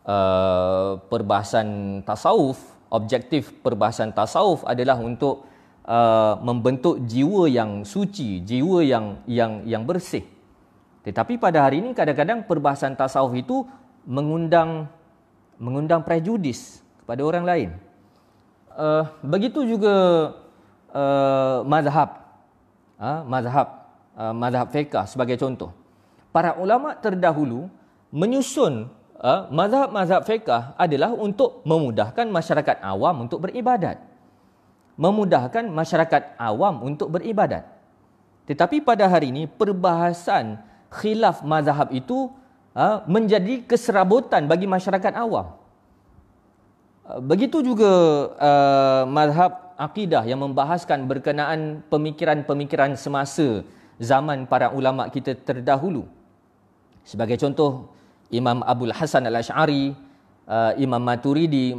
[0.04, 2.60] uh, perbahasan tasawuf,
[2.92, 5.48] objektif perbahasan tasawuf adalah untuk
[5.88, 10.22] uh, membentuk jiwa yang suci, jiwa yang yang yang bersih.
[11.02, 13.64] Tetapi pada hari ini kadang-kadang perbahasan tasawuf itu
[14.04, 14.86] mengundang
[15.56, 17.70] mengundang prejudis kepada orang lain.
[18.76, 19.94] Uh, begitu juga
[20.92, 22.20] uh, mazhab.
[23.02, 23.68] Uh, mazhab
[24.14, 25.72] uh, mazhab fiqah sebagai contoh.
[26.30, 27.68] Para ulama terdahulu
[28.12, 28.88] menyusun
[29.22, 34.02] uh, mazhab-mazhab fiqah adalah untuk memudahkan masyarakat awam untuk beribadat.
[34.98, 37.64] Memudahkan masyarakat awam untuk beribadat.
[38.44, 40.60] Tetapi pada hari ini perbahasan
[40.92, 42.28] khilaf mazhab itu
[42.76, 45.56] uh, menjadi keserabutan bagi masyarakat awam.
[47.06, 47.88] Uh, begitu juga
[48.36, 53.64] uh, mazhab akidah yang membahaskan berkenaan pemikiran-pemikiran semasa
[53.96, 56.04] zaman para ulama kita terdahulu.
[57.02, 57.90] Sebagai contoh
[58.32, 59.92] Imam Abdul Hasan Al-Asy'ari,
[60.48, 61.76] uh, Imam Maturidi,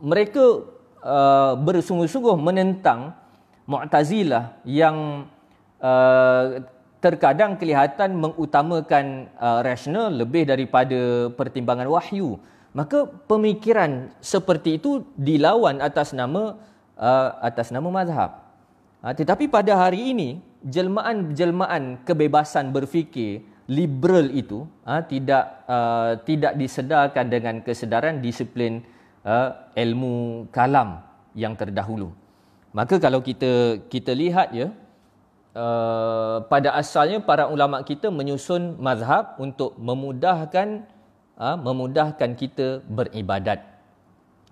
[0.00, 0.64] mereka
[1.04, 3.12] uh, bersungguh-sungguh menentang
[3.68, 5.28] Mu'tazilah yang
[5.78, 6.64] uh,
[6.98, 12.40] terkadang kelihatan mengutamakan uh, rasional lebih daripada pertimbangan wahyu.
[12.72, 16.58] Maka pemikiran seperti itu dilawan atas nama
[16.96, 18.42] uh, atas nama mazhab.
[19.04, 20.28] Uh, tetapi pada hari ini
[20.66, 28.82] jelmaan-jelmaan kebebasan berfikir liberal itu uh, tidak uh, tidak disedarkan dengan kesedaran disiplin
[29.22, 30.98] uh, ilmu kalam
[31.38, 32.10] yang terdahulu.
[32.74, 34.74] Maka kalau kita kita lihat ya
[35.54, 40.82] uh, pada asalnya para ulama kita menyusun mazhab untuk memudahkan
[41.38, 43.62] uh, memudahkan kita beribadat.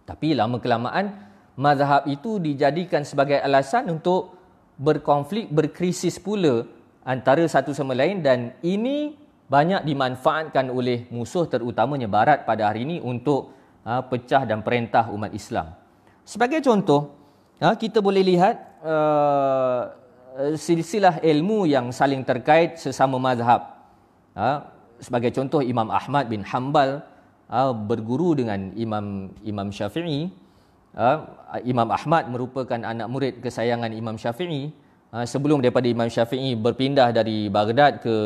[0.06, 1.26] Tapi lama kelamaan
[1.58, 4.38] mazhab itu dijadikan sebagai alasan untuk
[4.78, 6.77] berkonflik, berkrisis pula
[7.08, 9.16] antara satu sama lain dan ini
[9.48, 15.32] banyak dimanfaatkan oleh musuh terutamanya Barat pada hari ini untuk ha, pecah dan perintah umat
[15.32, 15.72] Islam.
[16.28, 17.16] Sebagai contoh,
[17.64, 19.88] ha, kita boleh lihat uh,
[20.52, 23.88] silsilah ilmu yang saling terkait sesama mazhab.
[24.36, 24.68] Ha,
[25.00, 27.00] sebagai contoh Imam Ahmad bin Hanbal
[27.48, 30.28] ha, berguru dengan Imam Imam Syafi'i
[31.62, 34.74] Imam Ahmad merupakan anak murid kesayangan Imam Syafi'i
[35.08, 38.16] sebelum daripada Imam Syafi'i berpindah dari Baghdad ke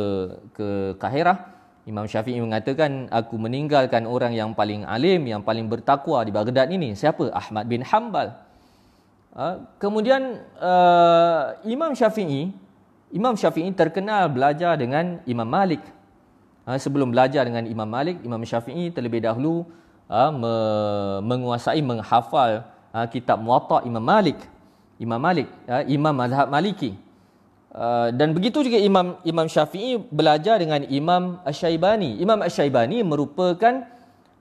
[0.51, 0.69] ke
[0.99, 1.39] Kahirah
[1.87, 6.95] Imam Syafi'i mengatakan aku meninggalkan orang yang paling alim yang paling bertakwa di Baghdad ini.
[6.95, 7.31] Siapa?
[7.35, 8.35] Ahmad bin Hanbal.
[9.33, 12.55] Uh, kemudian uh, Imam Syafi'i
[13.11, 15.83] Imam Syafi'i terkenal belajar dengan Imam Malik.
[16.63, 19.67] Sebelum belajar dengan Imam Malik Imam Syafi'i terlebih dahulu
[20.11, 22.63] me- menguasai menghafal
[23.11, 24.39] kitab Muwatta Imam Malik
[25.03, 26.95] Imam Malik uh, Imam mazhab Maliki
[27.73, 32.21] Uh, dan begitu juga Imam Imam Syafi'i belajar dengan Imam Asy-Syaibani.
[32.21, 33.89] Imam Asy-Syaibani merupakan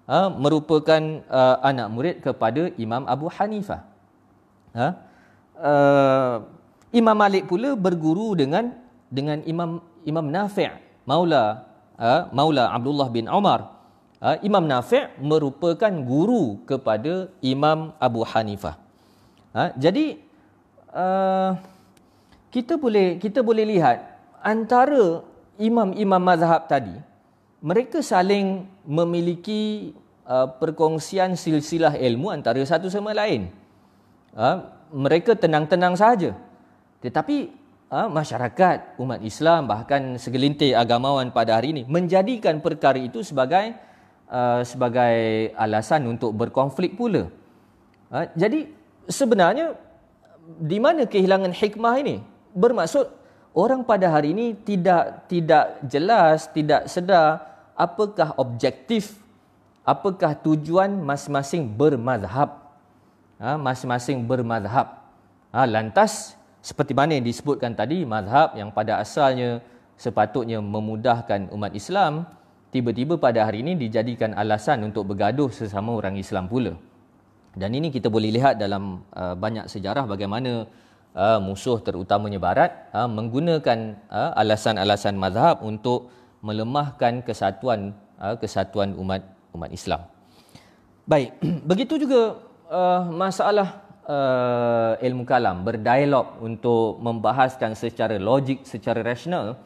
[0.04, 1.00] uh, merupakan
[1.32, 3.88] uh, anak murid kepada Imam Abu Hanifah.
[4.76, 4.92] Uh,
[5.64, 6.36] uh,
[6.92, 8.76] Imam Malik pula berguru dengan
[9.08, 10.68] dengan Imam Imam Nafi'
[11.08, 11.64] Maula
[11.96, 13.80] uh, Maula Abdullah bin Umar.
[14.20, 18.76] Uh, Imam Nafi' merupakan guru kepada Imam Abu Hanifah.
[19.56, 20.20] Uh, jadi
[20.96, 21.58] uh,
[22.52, 25.24] kita boleh kita boleh lihat antara
[25.56, 26.96] imam-imam mazhab tadi
[27.62, 29.94] mereka saling memiliki
[30.26, 33.54] uh, perkongsian silsilah ilmu antara satu sama lain.
[34.34, 36.34] Uh, mereka tenang-tenang saja.
[37.06, 37.54] Tetapi
[37.94, 43.78] uh, masyarakat umat Islam bahkan segelintir agamawan pada hari ini menjadikan perkara itu sebagai
[44.26, 47.30] uh, sebagai alasan untuk berkonflik pula.
[48.10, 48.74] Uh, jadi
[49.06, 49.78] sebenarnya
[50.60, 52.18] di mana kehilangan hikmah ini?
[52.56, 53.08] bermaksud
[53.56, 57.44] orang pada hari ini tidak tidak jelas, tidak sedar
[57.76, 59.18] apakah objektif,
[59.88, 62.60] apakah tujuan masing-masing bermazhab.
[63.42, 65.02] Ha, masing-masing bermazhab.
[65.50, 69.66] Ha, lantas seperti mana yang disebutkan tadi, mazhab yang pada asalnya
[69.98, 72.30] sepatutnya memudahkan umat Islam,
[72.70, 76.78] tiba-tiba pada hari ini dijadikan alasan untuk bergaduh sesama orang Islam pula.
[77.52, 80.72] Dan ini kita boleh lihat dalam uh, banyak sejarah bagaimana
[81.12, 86.08] uh, musuh terutamanya barat uh, menggunakan uh, alasan-alasan mazhab untuk
[86.40, 87.92] melemahkan kesatuan
[88.24, 90.08] uh, kesatuan umat umat Islam.
[91.04, 91.36] Baik,
[91.70, 92.40] begitu juga
[92.72, 99.60] uh, masalah uh, ilmu kalam berdialog untuk membahaskan secara logik, secara rasional.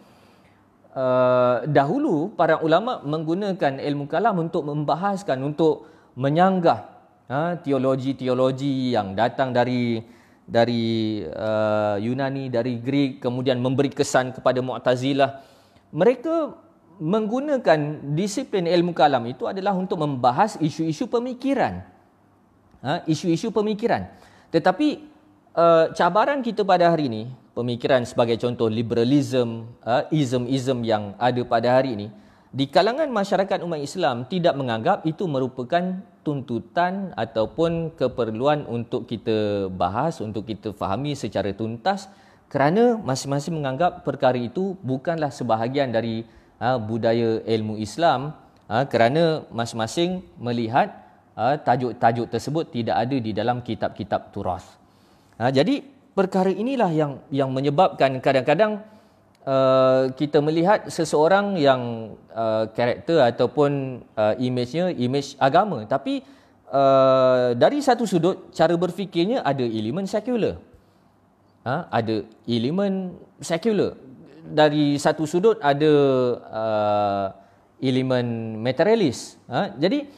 [0.96, 6.95] Uh, dahulu para ulama menggunakan ilmu kalam untuk membahaskan untuk menyanggah
[7.30, 10.02] uh, teologi-teologi yang datang dari
[10.46, 15.42] dari uh, Yunani, dari Greek, kemudian memberi kesan kepada Mu'tazilah.
[15.90, 16.54] Mereka
[17.02, 21.82] menggunakan disiplin ilmu kalam itu adalah untuk membahas isu-isu pemikiran.
[22.86, 24.06] Ha, isu-isu pemikiran.
[24.54, 25.02] Tetapi
[25.58, 27.24] uh, cabaran kita pada hari ini,
[27.58, 32.08] pemikiran sebagai contoh liberalism, uh, ism-ism yang ada pada hari ini,
[32.54, 40.18] di kalangan masyarakat umat Islam tidak menganggap itu merupakan tuntutan ataupun keperluan untuk kita bahas,
[40.18, 42.10] untuk kita fahami secara tuntas
[42.50, 46.26] kerana masing-masing menganggap perkara itu bukanlah sebahagian dari
[46.58, 48.34] ha, budaya ilmu Islam
[48.66, 50.94] ha, kerana masing-masing melihat
[51.38, 54.66] ha, tajuk-tajuk tersebut tidak ada di dalam kitab-kitab turas.
[55.38, 55.84] Ha, jadi
[56.16, 58.82] perkara inilah yang yang menyebabkan kadang-kadang
[59.46, 66.26] Uh, kita melihat seseorang yang uh, karakter ataupun uh, image-nya image agama tapi
[66.74, 70.58] uh, dari satu sudut cara berfikirnya ada elemen sekular
[71.62, 71.86] ha?
[71.94, 73.94] ada elemen sekular
[74.50, 75.94] dari satu sudut ada
[76.50, 77.26] uh,
[77.78, 79.70] elemen materialis ha?
[79.78, 80.10] jadi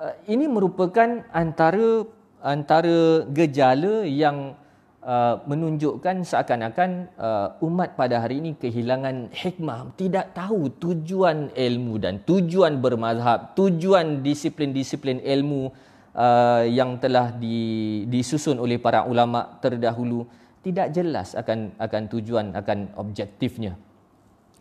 [0.00, 2.08] uh, ini merupakan antara
[2.40, 4.56] antara gejala yang
[5.02, 12.22] Uh, menunjukkan seakan-akan uh, umat pada hari ini kehilangan hikmah, tidak tahu tujuan ilmu dan
[12.22, 15.74] tujuan bermazhab, tujuan disiplin-disiplin ilmu
[16.14, 20.22] uh, yang telah di, disusun oleh para ulama terdahulu
[20.62, 23.74] tidak jelas akan akan tujuan akan objektifnya.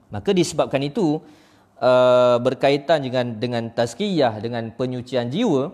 [0.09, 1.21] Maka disebabkan itu
[1.77, 5.69] uh, berkaitan dengan dengan tazkiyah dengan penyucian jiwa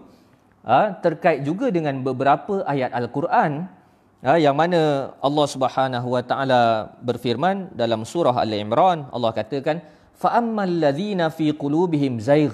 [0.68, 3.76] uh, terkait juga dengan beberapa ayat al-Quran
[4.18, 9.78] Ha, yang mana Allah Subhanahu Wa Taala berfirman dalam surah Al-Imran Allah katakan
[10.18, 12.49] fa ammal ladzina fi qulubihim zaigh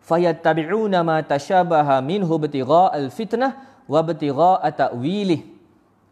[0.00, 5.40] fayattabi'una ma tashabaha minhu ibtigha' al-fitnah wa ibtigha' ta'wilih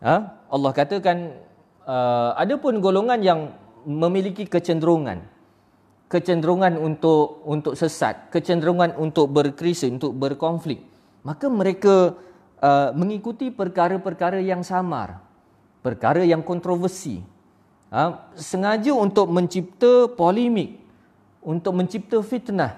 [0.04, 0.36] ha?
[0.52, 1.32] Allah katakan
[1.88, 3.40] uh, ada pun golongan yang
[3.88, 5.24] memiliki kecenderungan
[6.12, 10.84] kecenderungan untuk untuk sesat kecenderungan untuk berkrisisi untuk berkonflik
[11.24, 12.12] maka mereka
[12.60, 15.16] Uh, mengikuti perkara-perkara yang samar,
[15.80, 17.24] perkara yang kontroversi,
[17.88, 20.76] uh, sengaja untuk mencipta polemik,
[21.40, 22.76] untuk mencipta fitnah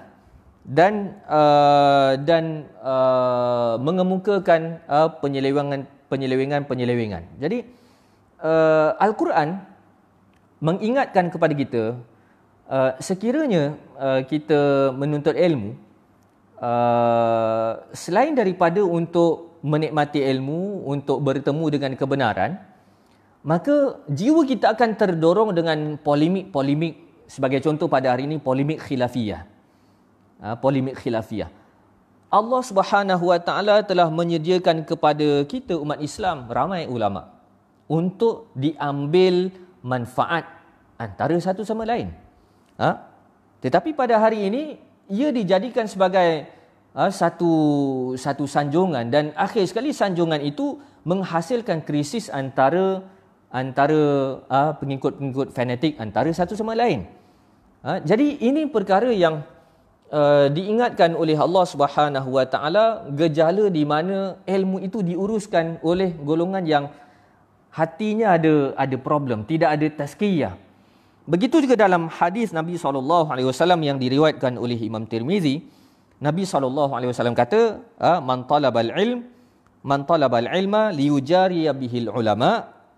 [0.63, 7.27] dan uh, dan uh, mengemukakan uh, penyelewengan penyelewengan penyelewengan.
[7.43, 7.67] Jadi
[8.39, 9.67] uh, Al-Quran
[10.63, 11.99] mengingatkan kepada kita
[12.71, 15.75] uh, sekiranya uh, kita menuntut ilmu
[16.63, 22.59] uh, selain daripada untuk menikmati ilmu untuk bertemu dengan kebenaran
[23.43, 29.41] maka jiwa kita akan terdorong dengan polemik-polemik sebagai contoh pada hari ini polemik khilafiyah
[30.43, 31.63] ha, polemik khilafiyah
[32.33, 37.29] Allah Subhanahu Wa Taala telah menyediakan kepada kita umat Islam ramai ulama
[37.85, 39.53] untuk diambil
[39.85, 40.41] manfaat
[40.97, 42.09] antara satu sama lain.
[42.81, 43.05] Ha?
[43.61, 44.63] Tetapi pada hari ini
[45.13, 46.49] ia dijadikan sebagai
[47.09, 47.51] satu
[48.13, 50.77] satu sanjungan dan akhir sekali sanjungan itu
[51.09, 53.01] menghasilkan krisis antara
[53.49, 54.01] antara
[54.49, 57.09] ha, pengikut-pengikut fanatik antara satu sama lain.
[57.81, 59.41] Ha, jadi ini perkara yang
[60.13, 66.65] uh, diingatkan oleh Allah Subhanahu Wa Taala gejala di mana ilmu itu diuruskan oleh golongan
[66.65, 66.85] yang
[67.73, 70.53] hatinya ada ada problem, tidak ada tazkiyah.
[71.25, 75.63] Begitu juga dalam hadis Nabi wasallam yang diriwayatkan oleh Imam Tirmizi,
[76.23, 77.61] Nabi sallallahu alaihi wasallam kata,
[78.09, 79.19] ah, "Man talabal ilm,
[79.91, 82.51] man talabal ilma liyujari bihi ulama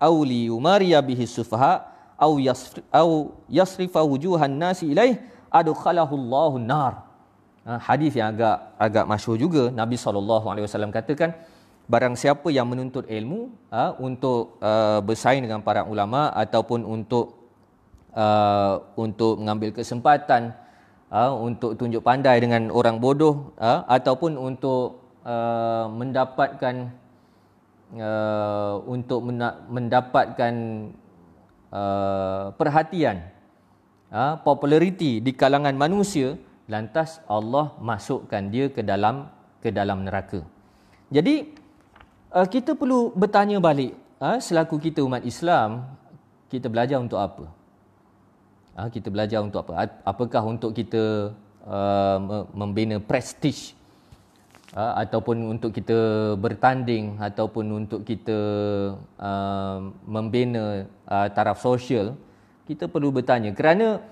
[0.07, 1.73] aw liyumari bihi sufaha
[2.47, 3.09] yasri aw
[3.59, 5.17] yasrifa wujuhan nasi ilaih
[5.61, 6.93] adkhalahu Allahu nar."
[7.65, 11.33] Ha, hadis yang agak agak masyhur juga Nabi SAW katakan
[11.89, 13.39] barang siapa yang menuntut ilmu
[13.73, 14.61] ha, untuk
[15.07, 17.25] bersaing dengan para ulama ataupun untuk
[19.05, 20.53] untuk mengambil kesempatan
[21.15, 26.91] uh, untuk tunjuk pandai dengan orang bodoh uh, ataupun untuk uh, mendapatkan
[27.95, 29.23] uh, untuk
[29.71, 30.53] mendapatkan
[31.71, 33.23] uh, perhatian
[34.11, 36.35] uh, populariti di kalangan manusia
[36.67, 39.31] lantas Allah masukkan dia ke dalam
[39.63, 40.43] ke dalam neraka.
[41.13, 41.55] Jadi
[42.35, 45.85] uh, kita perlu bertanya balik, uh, selaku kita umat Islam,
[46.49, 47.45] kita belajar untuk apa?
[48.75, 49.87] Uh, kita belajar untuk apa?
[50.03, 51.31] Apakah untuk kita
[51.63, 52.19] uh,
[52.51, 53.71] membina prestige
[54.75, 58.35] uh, ataupun untuk kita bertanding ataupun untuk kita
[59.15, 62.19] uh, membina uh, taraf sosial?
[62.67, 64.03] Kita perlu bertanya kerana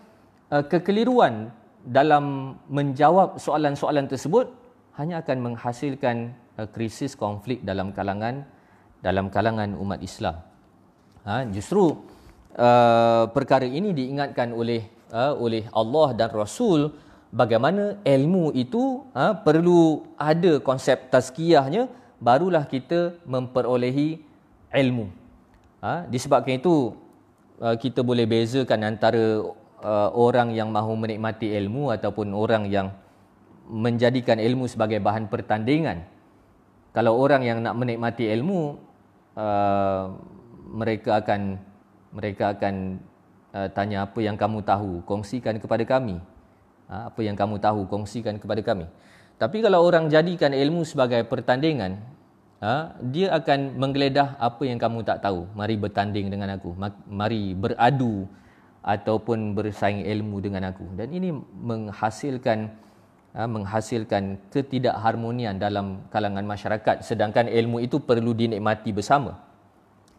[0.47, 1.51] uh, kekeliruan
[1.83, 4.47] dalam menjawab soalan-soalan tersebut
[4.95, 8.47] hanya akan menghasilkan uh, krisis konflik dalam kalangan
[9.03, 10.39] dalam kalangan umat Islam.
[11.27, 11.99] Ha, justru
[12.57, 16.93] uh, perkara ini diingatkan oleh uh, oleh Allah dan Rasul
[17.33, 21.89] bagaimana ilmu itu uh, perlu ada konsep tazkiyahnya
[22.21, 24.21] barulah kita memperolehi
[24.71, 25.11] ilmu.
[25.83, 26.95] Ha, disebabkan itu
[27.59, 29.43] uh, kita boleh bezakan antara
[29.83, 32.95] uh, orang yang mahu menikmati ilmu ataupun orang yang
[33.67, 36.07] menjadikan ilmu sebagai bahan pertandingan.
[36.95, 38.79] Kalau orang yang nak menikmati ilmu,
[39.35, 40.13] uh,
[40.71, 41.59] mereka akan
[42.13, 43.01] mereka akan
[43.57, 46.21] uh, tanya apa yang kamu tahu, kongsikan kepada kami.
[46.87, 48.85] Uh, apa yang kamu tahu, kongsikan kepada kami.
[49.41, 51.97] Tapi kalau orang jadikan ilmu sebagai pertandingan,
[52.61, 55.49] uh, dia akan menggeledah apa yang kamu tak tahu.
[55.57, 56.71] Mari bertanding dengan aku.
[57.09, 58.29] Mari beradu
[58.83, 62.67] ataupun bersaing ilmu dengan aku dan ini menghasilkan
[63.31, 69.39] ha, menghasilkan ketidakharmonian dalam kalangan masyarakat sedangkan ilmu itu perlu dinikmati bersama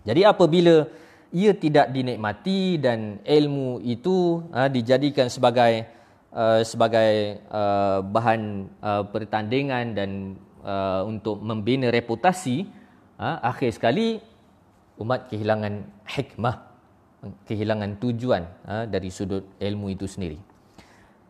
[0.08, 0.88] jadi apabila
[1.34, 5.90] ia tidak dinikmati dan ilmu itu ha, dijadikan sebagai
[6.30, 10.10] uh, sebagai uh, bahan uh, pertandingan dan
[10.62, 12.70] uh, untuk membina reputasi
[13.18, 14.22] uh, akhir sekali
[15.02, 16.70] umat kehilangan hikmah
[17.50, 20.38] kehilangan tujuan uh, dari sudut ilmu itu sendiri.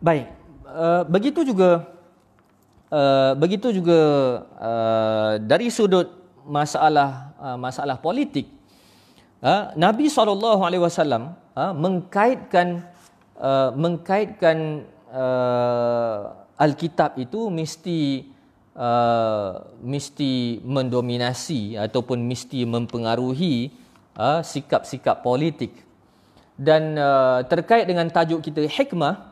[0.05, 0.29] Baik,
[0.69, 1.89] uh, begitu juga
[2.93, 4.01] uh, begitu juga
[4.61, 6.13] uh, dari sudut
[6.45, 8.53] masalah uh, masalah politik.
[9.45, 12.81] Uh, Nabi saw uh, mengkaitkan
[13.37, 14.89] uh, mengkaitkan
[16.57, 18.33] Alkitab itu mesti
[19.85, 23.71] mesti mendominasi ataupun mesti mempengaruhi
[24.17, 25.77] uh, sikap-sikap politik.
[26.57, 26.97] Dan
[27.47, 29.29] terkait dengan tajuk kita hikmah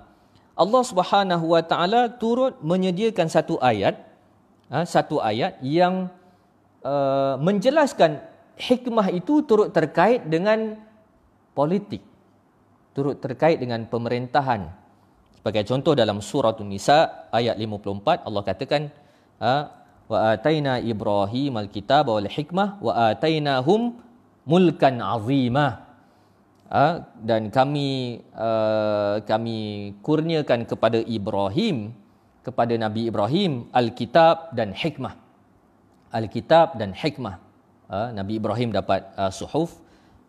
[0.54, 3.98] Allah Subhanahu Wa Taala turut menyediakan satu ayat
[4.86, 6.10] satu ayat yang
[7.42, 10.76] menjelaskan hikmah itu turut terkait dengan
[11.52, 12.12] politik
[12.92, 14.68] turut terkait dengan pemerintahan.
[15.36, 18.82] Sebagai contoh dalam surah An-Nisa ayat 54 Allah katakan
[19.42, 19.62] uh,
[20.06, 23.98] wa ataina ibrahim alkitab wal hikmah wa atainahum
[24.46, 25.82] mulkan azimah
[26.70, 29.58] ha, dan kami uh, kami
[30.04, 31.90] kurniakan kepada Ibrahim
[32.42, 35.14] kepada Nabi Ibrahim Alkitab dan hikmah.
[36.10, 37.38] Alkitab dan hikmah
[37.92, 39.76] uh, Nabi Ibrahim dapat uh, suhuf.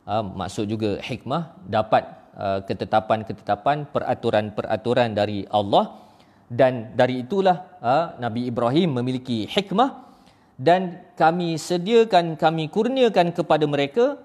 [0.04, 2.20] Uh, maksud juga hikmah dapat
[2.66, 6.02] ketetapan-ketetapan peraturan-peraturan dari Allah.
[6.50, 7.78] Dan dari itulah
[8.18, 10.18] Nabi Ibrahim memiliki hikmah.
[10.58, 14.18] Dan kami sediakan kami kurniakan kepada mereka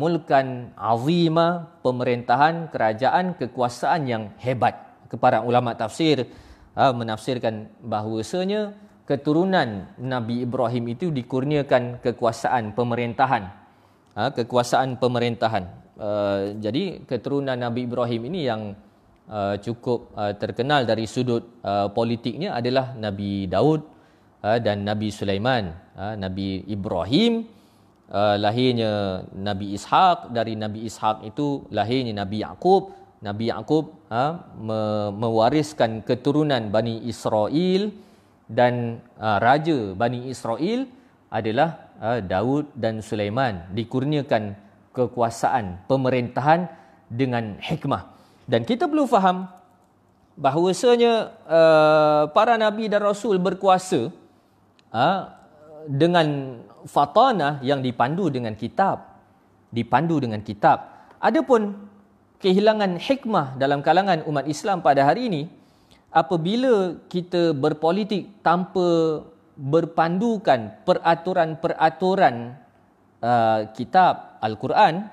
[0.00, 4.80] mulkan azima pemerintahan kerajaan kekuasaan yang hebat.
[5.12, 6.24] Kepada ulama tafsir
[6.72, 8.72] menafsirkan bahawasanya
[9.08, 13.44] keturunan Nabi Ibrahim itu dikurniakan kekuasaan pemerintahan.
[14.10, 15.64] Ha, kekuasaan pemerintahan.
[16.00, 18.72] Uh, jadi keturunan Nabi Ibrahim ini yang
[19.28, 23.84] uh, cukup uh, terkenal dari sudut uh, politiknya adalah Nabi Daud
[24.40, 25.76] uh, dan Nabi Sulaiman.
[25.92, 27.44] Uh, Nabi Ibrahim
[28.10, 32.96] uh, lahirnya Nabi Ishaq, dari Nabi Ishaq itu lahirnya Nabi Yaqub.
[33.20, 37.92] Nabi Yaqub uh, me- mewariskan keturunan Bani Israel
[38.50, 40.90] dan uh, raja Bani Israel
[41.30, 44.58] adalah uh, Daud dan Sulaiman dikurniakan
[44.90, 46.66] kekuasaan pemerintahan
[47.06, 48.10] dengan hikmah.
[48.50, 49.46] Dan kita perlu faham
[50.34, 51.12] bahawasanya
[51.46, 54.10] uh, para nabi dan rasul berkuasa
[54.90, 55.20] uh,
[55.86, 56.58] dengan
[56.90, 59.22] fatanah yang dipandu dengan kitab,
[59.70, 61.06] dipandu dengan kitab.
[61.22, 61.78] Adapun
[62.42, 65.42] kehilangan hikmah dalam kalangan umat Islam pada hari ini
[66.10, 69.22] apabila kita berpolitik tanpa
[69.54, 72.58] berpandukan peraturan-peraturan
[73.22, 75.06] uh, kitab Al-Quran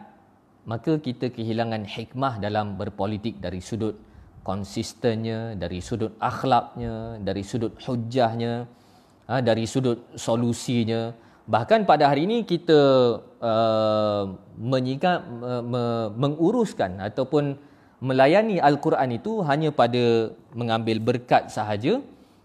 [0.67, 3.95] maka kita kehilangan hikmah dalam berpolitik dari sudut
[4.43, 8.67] konsistennya, dari sudut akhlaknya, dari sudut hujahnya,
[9.31, 11.15] ha, dari sudut solusinya.
[11.47, 12.79] Bahkan pada hari ini kita
[13.39, 14.23] uh,
[14.59, 17.55] menyikap, uh, menguruskan ataupun
[17.97, 22.01] melayani Al-Quran itu hanya pada mengambil berkat sahaja,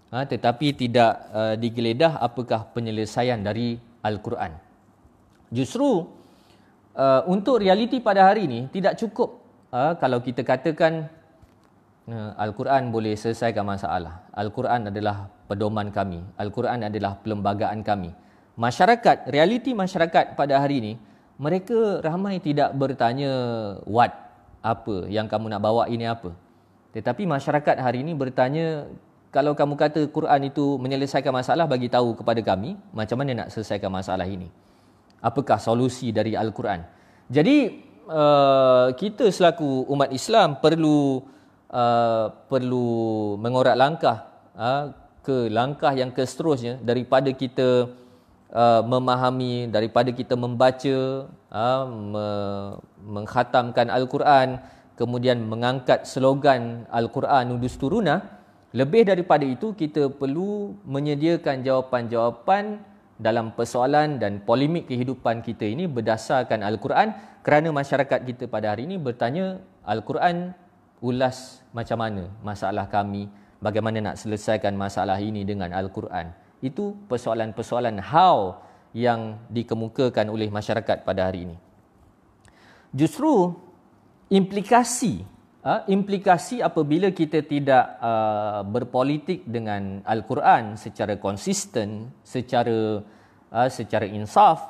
[0.09, 4.57] ha, tetapi tidak uh, digeledah apakah penyelesaian dari Al-Quran.
[5.53, 6.09] Justru
[6.97, 11.13] uh, untuk realiti pada hari ini tidak cukup uh, kalau kita katakan
[12.09, 14.25] uh, Al-Quran boleh selesaikan masalah.
[14.33, 16.25] Al-Quran adalah pedoman kami.
[16.41, 18.17] Al-Quran adalah perlembagaan kami.
[18.57, 20.93] Masyarakat, realiti masyarakat pada hari ini,
[21.41, 23.33] mereka ramai tidak bertanya
[23.89, 24.13] what,
[24.63, 26.33] apa yang kamu nak bawa ini apa.
[26.95, 28.87] Tetapi masyarakat hari ini bertanya,
[29.35, 33.91] kalau kamu kata Quran itu menyelesaikan masalah, bagi tahu kepada kami macam mana nak selesaikan
[33.91, 34.49] masalah ini
[35.23, 36.83] apakah solusi dari al-Quran.
[37.31, 37.71] Jadi
[38.11, 41.23] uh, kita selaku umat Islam perlu
[41.71, 42.89] uh, perlu
[43.39, 44.27] mengorak langkah
[44.59, 44.91] uh,
[45.23, 47.87] ke langkah yang seterusnya daripada kita
[48.53, 54.61] uh, memahami daripada kita membaca uh, me- mengkhatamkan al-Quran
[54.95, 58.43] kemudian mengangkat slogan al-Quran udus turuna
[58.73, 62.81] lebih daripada itu kita perlu menyediakan jawapan-jawapan
[63.21, 67.13] dalam persoalan dan polemik kehidupan kita ini berdasarkan Al-Quran
[67.47, 70.57] kerana masyarakat kita pada hari ini bertanya Al-Quran
[71.03, 73.31] ulas macam mana masalah kami,
[73.63, 76.35] bagaimana nak selesaikan masalah ini dengan Al-Quran.
[76.63, 78.63] Itu persoalan-persoalan how
[78.95, 81.57] yang dikemukakan oleh masyarakat pada hari ini.
[82.95, 83.51] Justru
[84.31, 85.27] implikasi
[85.63, 93.01] uh, implikasi apabila kita tidak uh, berpolitik dengan al-Quran secara konsisten, secara
[93.51, 94.61] uh, secara insaf,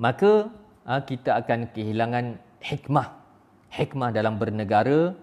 [0.00, 0.48] maka
[0.82, 3.14] kita akan kehilangan hikmah.
[3.70, 5.14] Hikmah dalam bernegara,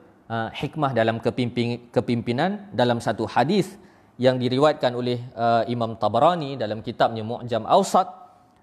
[0.55, 3.76] hikmah dalam kepimpin, kepimpinan dalam satu hadis
[4.20, 8.20] yang diriwayatkan oleh uh, Imam Tabarani dalam kitabnya Mu'jam Awsat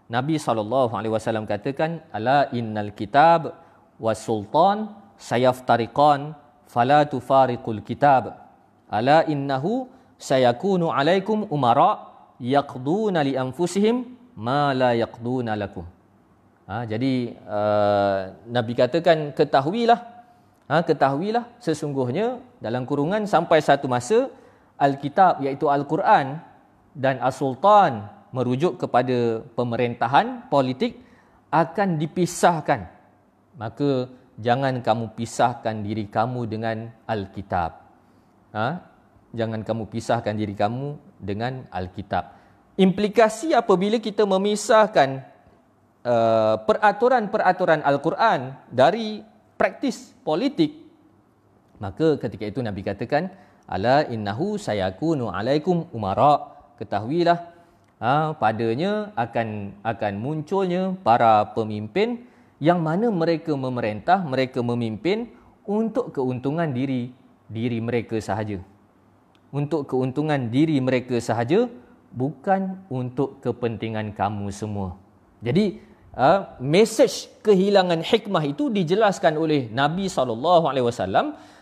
[0.07, 3.57] Nabi SAW katakan ala innal kitab
[3.99, 6.37] was sultan sayaftariqan
[6.69, 8.37] fala tufariqul kitab.
[8.87, 9.89] Ala innahu
[10.21, 12.07] sayakunu alaikum umara
[12.39, 14.05] yaqduna li anfusihim
[14.39, 15.89] ma la yaqduna lakum.
[16.67, 20.03] Ha, jadi uh, nabi katakan ketahuilah
[20.67, 24.27] ha, ketahuilah sesungguhnya dalam kurungan sampai satu masa
[24.77, 26.41] alkitab iaitu al-Quran
[26.97, 31.01] dan as-sultan merujuk kepada pemerintahan politik
[31.53, 32.97] akan dipisahkan
[33.57, 37.73] maka jangan kamu pisahkan diri kamu dengan Alkitab.
[38.53, 38.69] Ha?
[39.33, 42.37] Jangan kamu pisahkan diri kamu dengan Alkitab.
[42.77, 45.25] Implikasi apabila kita memisahkan
[46.05, 49.25] uh, peraturan-peraturan Al-Quran dari
[49.57, 50.77] praktis politik,
[51.81, 53.33] maka ketika itu Nabi katakan,
[53.67, 56.55] Ala innahu sayakunu alaikum umara.
[56.79, 57.51] Ketahuilah,
[57.99, 62.29] ha, padanya akan akan munculnya para pemimpin
[62.63, 65.29] yang mana mereka memerintah, mereka memimpin
[65.67, 67.11] untuk keuntungan diri
[67.51, 68.63] diri mereka sahaja.
[69.51, 71.67] Untuk keuntungan diri mereka sahaja
[72.13, 74.95] bukan untuk kepentingan kamu semua.
[75.43, 75.81] Jadi
[76.17, 80.27] uh, message kehilangan hikmah itu dijelaskan oleh Nabi saw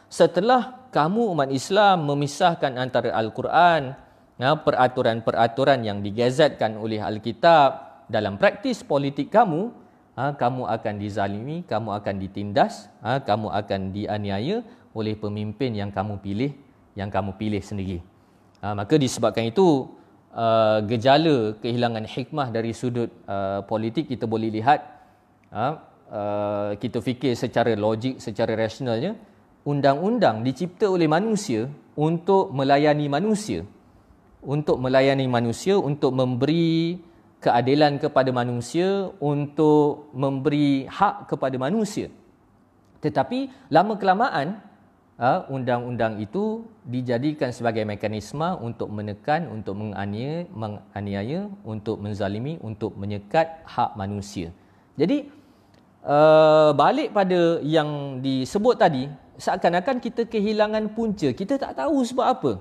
[0.08, 3.98] setelah kamu umat Islam memisahkan antara al-Quran
[4.38, 7.70] peraturan-peraturan yang digazetkan oleh Alkitab
[8.06, 9.74] dalam praktis politik kamu
[10.14, 14.62] ha, kamu akan dizalimi, kamu akan ditindas, ha, kamu akan dianiaya
[14.94, 16.54] oleh pemimpin yang kamu pilih,
[16.94, 17.98] yang kamu pilih sendiri.
[18.62, 19.90] Ha, maka disebabkan itu,
[20.90, 23.06] gejala kehilangan hikmah dari sudut
[23.70, 24.82] politik kita boleh lihat
[26.82, 29.14] kita fikir secara logik secara rasionalnya
[29.64, 33.64] undang-undang dicipta oleh manusia untuk melayani manusia
[34.44, 37.00] untuk melayani manusia untuk memberi
[37.40, 42.12] keadilan kepada manusia untuk memberi hak kepada manusia
[43.00, 44.60] tetapi lama kelamaan
[45.18, 53.62] ha, undang-undang itu dijadikan sebagai mekanisme untuk menekan, untuk menganiaya, menganiaya, untuk menzalimi, untuk menyekat
[53.68, 54.50] hak manusia.
[54.94, 55.30] Jadi
[56.06, 61.30] uh, balik pada yang disebut tadi, seakan-akan kita kehilangan punca.
[61.30, 62.52] Kita tak tahu sebab apa.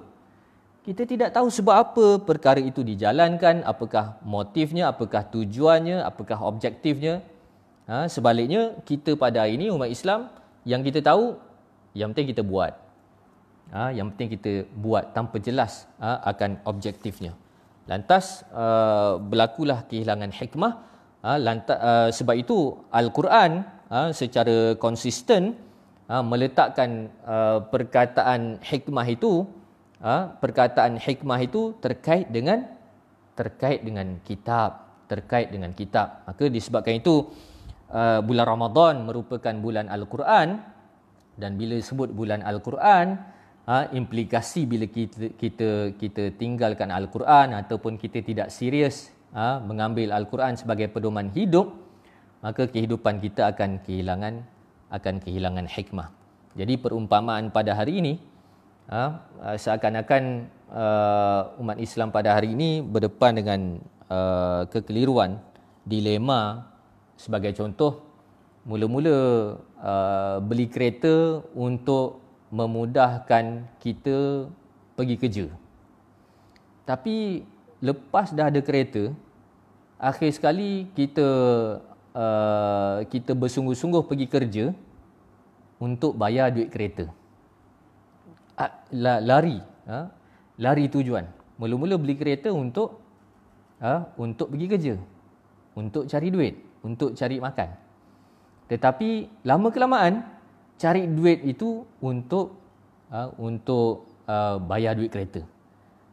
[0.84, 7.24] Kita tidak tahu sebab apa perkara itu dijalankan, apakah motifnya, apakah tujuannya, apakah objektifnya.
[7.88, 10.28] Ha, sebaliknya, kita pada hari ini umat Islam
[10.68, 11.40] yang kita tahu,
[11.96, 12.76] yang penting kita buat.
[13.72, 17.32] Ha, yang penting kita buat tanpa jelas ha, akan objektifnya.
[17.88, 20.74] Lantas uh, berlakulah kehilangan hikmah.
[21.24, 25.56] Ha, lantas, uh, sebab itu Al-Quran ha, secara konsisten
[26.08, 29.48] ha, meletakkan uh, perkataan hikmah itu,
[30.04, 32.68] ha, perkataan hikmah itu terkait dengan
[33.34, 36.22] terkait dengan kitab, terkait dengan kitab.
[36.30, 37.34] Maka disebabkan itu
[37.90, 40.62] uh, bulan Ramadan merupakan bulan Al-Quran
[41.38, 43.18] dan bila sebut bulan Al-Quran
[43.66, 50.54] uh, implikasi bila kita kita kita tinggalkan Al-Quran ataupun kita tidak serius uh, mengambil Al-Quran
[50.58, 51.74] sebagai pedoman hidup
[52.44, 54.44] maka kehidupan kita akan kehilangan
[54.94, 56.14] akan kehilangan hikmah.
[56.54, 58.14] Jadi perumpamaan pada hari ini
[58.94, 59.18] uh,
[59.58, 63.62] seakan-akan uh, umat Islam pada hari ini berdepan dengan
[64.70, 65.42] kekeliruan
[65.90, 66.70] dilema
[67.18, 68.06] sebagai contoh
[68.62, 69.58] mula-mula
[70.46, 72.22] beli kereta untuk
[72.54, 74.46] memudahkan kita
[74.94, 75.46] pergi kerja
[76.86, 77.42] tapi
[77.80, 79.12] lepas dah ada kereta
[80.00, 81.28] akhir sekali kita
[82.14, 84.66] uh, kita bersungguh-sungguh pergi kerja
[85.82, 87.10] untuk bayar duit kereta.
[88.94, 89.58] Lari
[89.90, 90.08] uh,
[90.62, 91.26] lari tujuan.
[91.58, 93.02] Mula-mula beli kereta untuk
[93.82, 94.94] uh, untuk pergi kerja.
[95.74, 97.70] Untuk cari duit untuk cari makan.
[98.68, 99.10] Tetapi
[99.48, 100.14] lama kelamaan
[100.78, 102.60] cari duit itu untuk
[103.10, 105.42] uh, untuk uh, bayar duit kereta.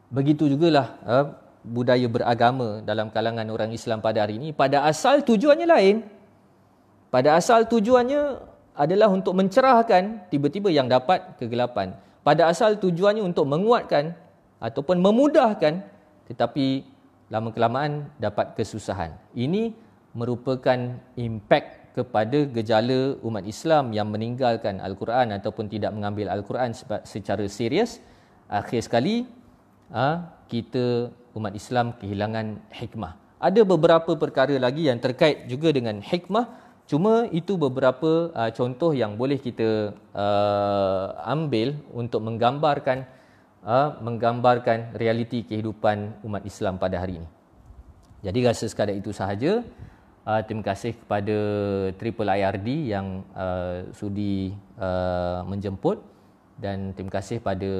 [0.07, 1.25] Begitu jugalah uh,
[1.61, 5.97] budaya beragama dalam kalangan orang Islam pada hari ini pada asal tujuannya lain.
[7.11, 8.39] Pada asal tujuannya
[8.71, 11.91] adalah untuk mencerahkan tiba-tiba yang dapat kegelapan.
[12.23, 14.15] Pada asal tujuannya untuk menguatkan
[14.63, 15.83] ataupun memudahkan
[16.31, 16.87] tetapi
[17.27, 19.11] lama kelamaan dapat kesusahan.
[19.35, 19.75] Ini
[20.15, 26.71] merupakan impak kepada gejala umat Islam yang meninggalkan Al-Quran ataupun tidak mengambil Al-Quran
[27.03, 27.99] secara serius
[28.47, 29.27] akhir sekali
[29.91, 33.15] ha, kita umat Islam kehilangan hikmah.
[33.39, 36.45] Ada beberapa perkara lagi yang terkait juga dengan hikmah.
[36.91, 43.07] Cuma itu beberapa uh, contoh yang boleh kita uh, ambil untuk menggambarkan
[43.63, 47.29] uh, menggambarkan realiti kehidupan umat Islam pada hari ini.
[48.21, 49.63] Jadi rasa sekadar itu sahaja.
[50.21, 51.37] Uh, terima kasih kepada
[51.97, 56.03] Triple IRD yang uh, sudi uh, menjemput.
[56.61, 57.71] Dan terima kasih pada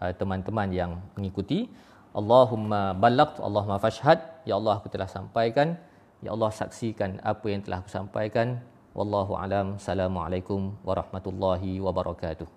[0.00, 1.68] uh, teman-teman yang mengikuti.
[2.10, 4.18] Allahumma balagh, Allahumma fashhad.
[4.42, 5.78] Ya Allah aku telah sampaikan.
[6.18, 8.58] Ya Allah saksikan apa yang telah aku sampaikan.
[8.98, 9.78] Wallahu alam.
[9.78, 12.50] Assalamualaikum warahmatullahi wabarakatuh.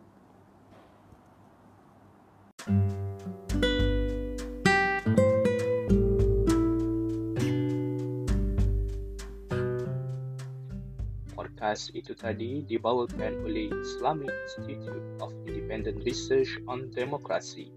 [11.33, 17.71] podcast itu tadi dibawakan oleh Islamic Institute of Independent Research on Democracy.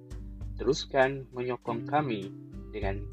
[0.57, 2.33] Teruskan menyokong kami
[2.73, 3.05] dengan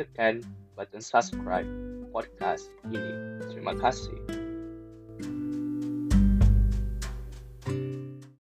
[0.00, 0.40] tekan
[0.76, 1.68] button subscribe
[2.12, 3.40] podcast ini.
[3.52, 4.45] Terima kasih.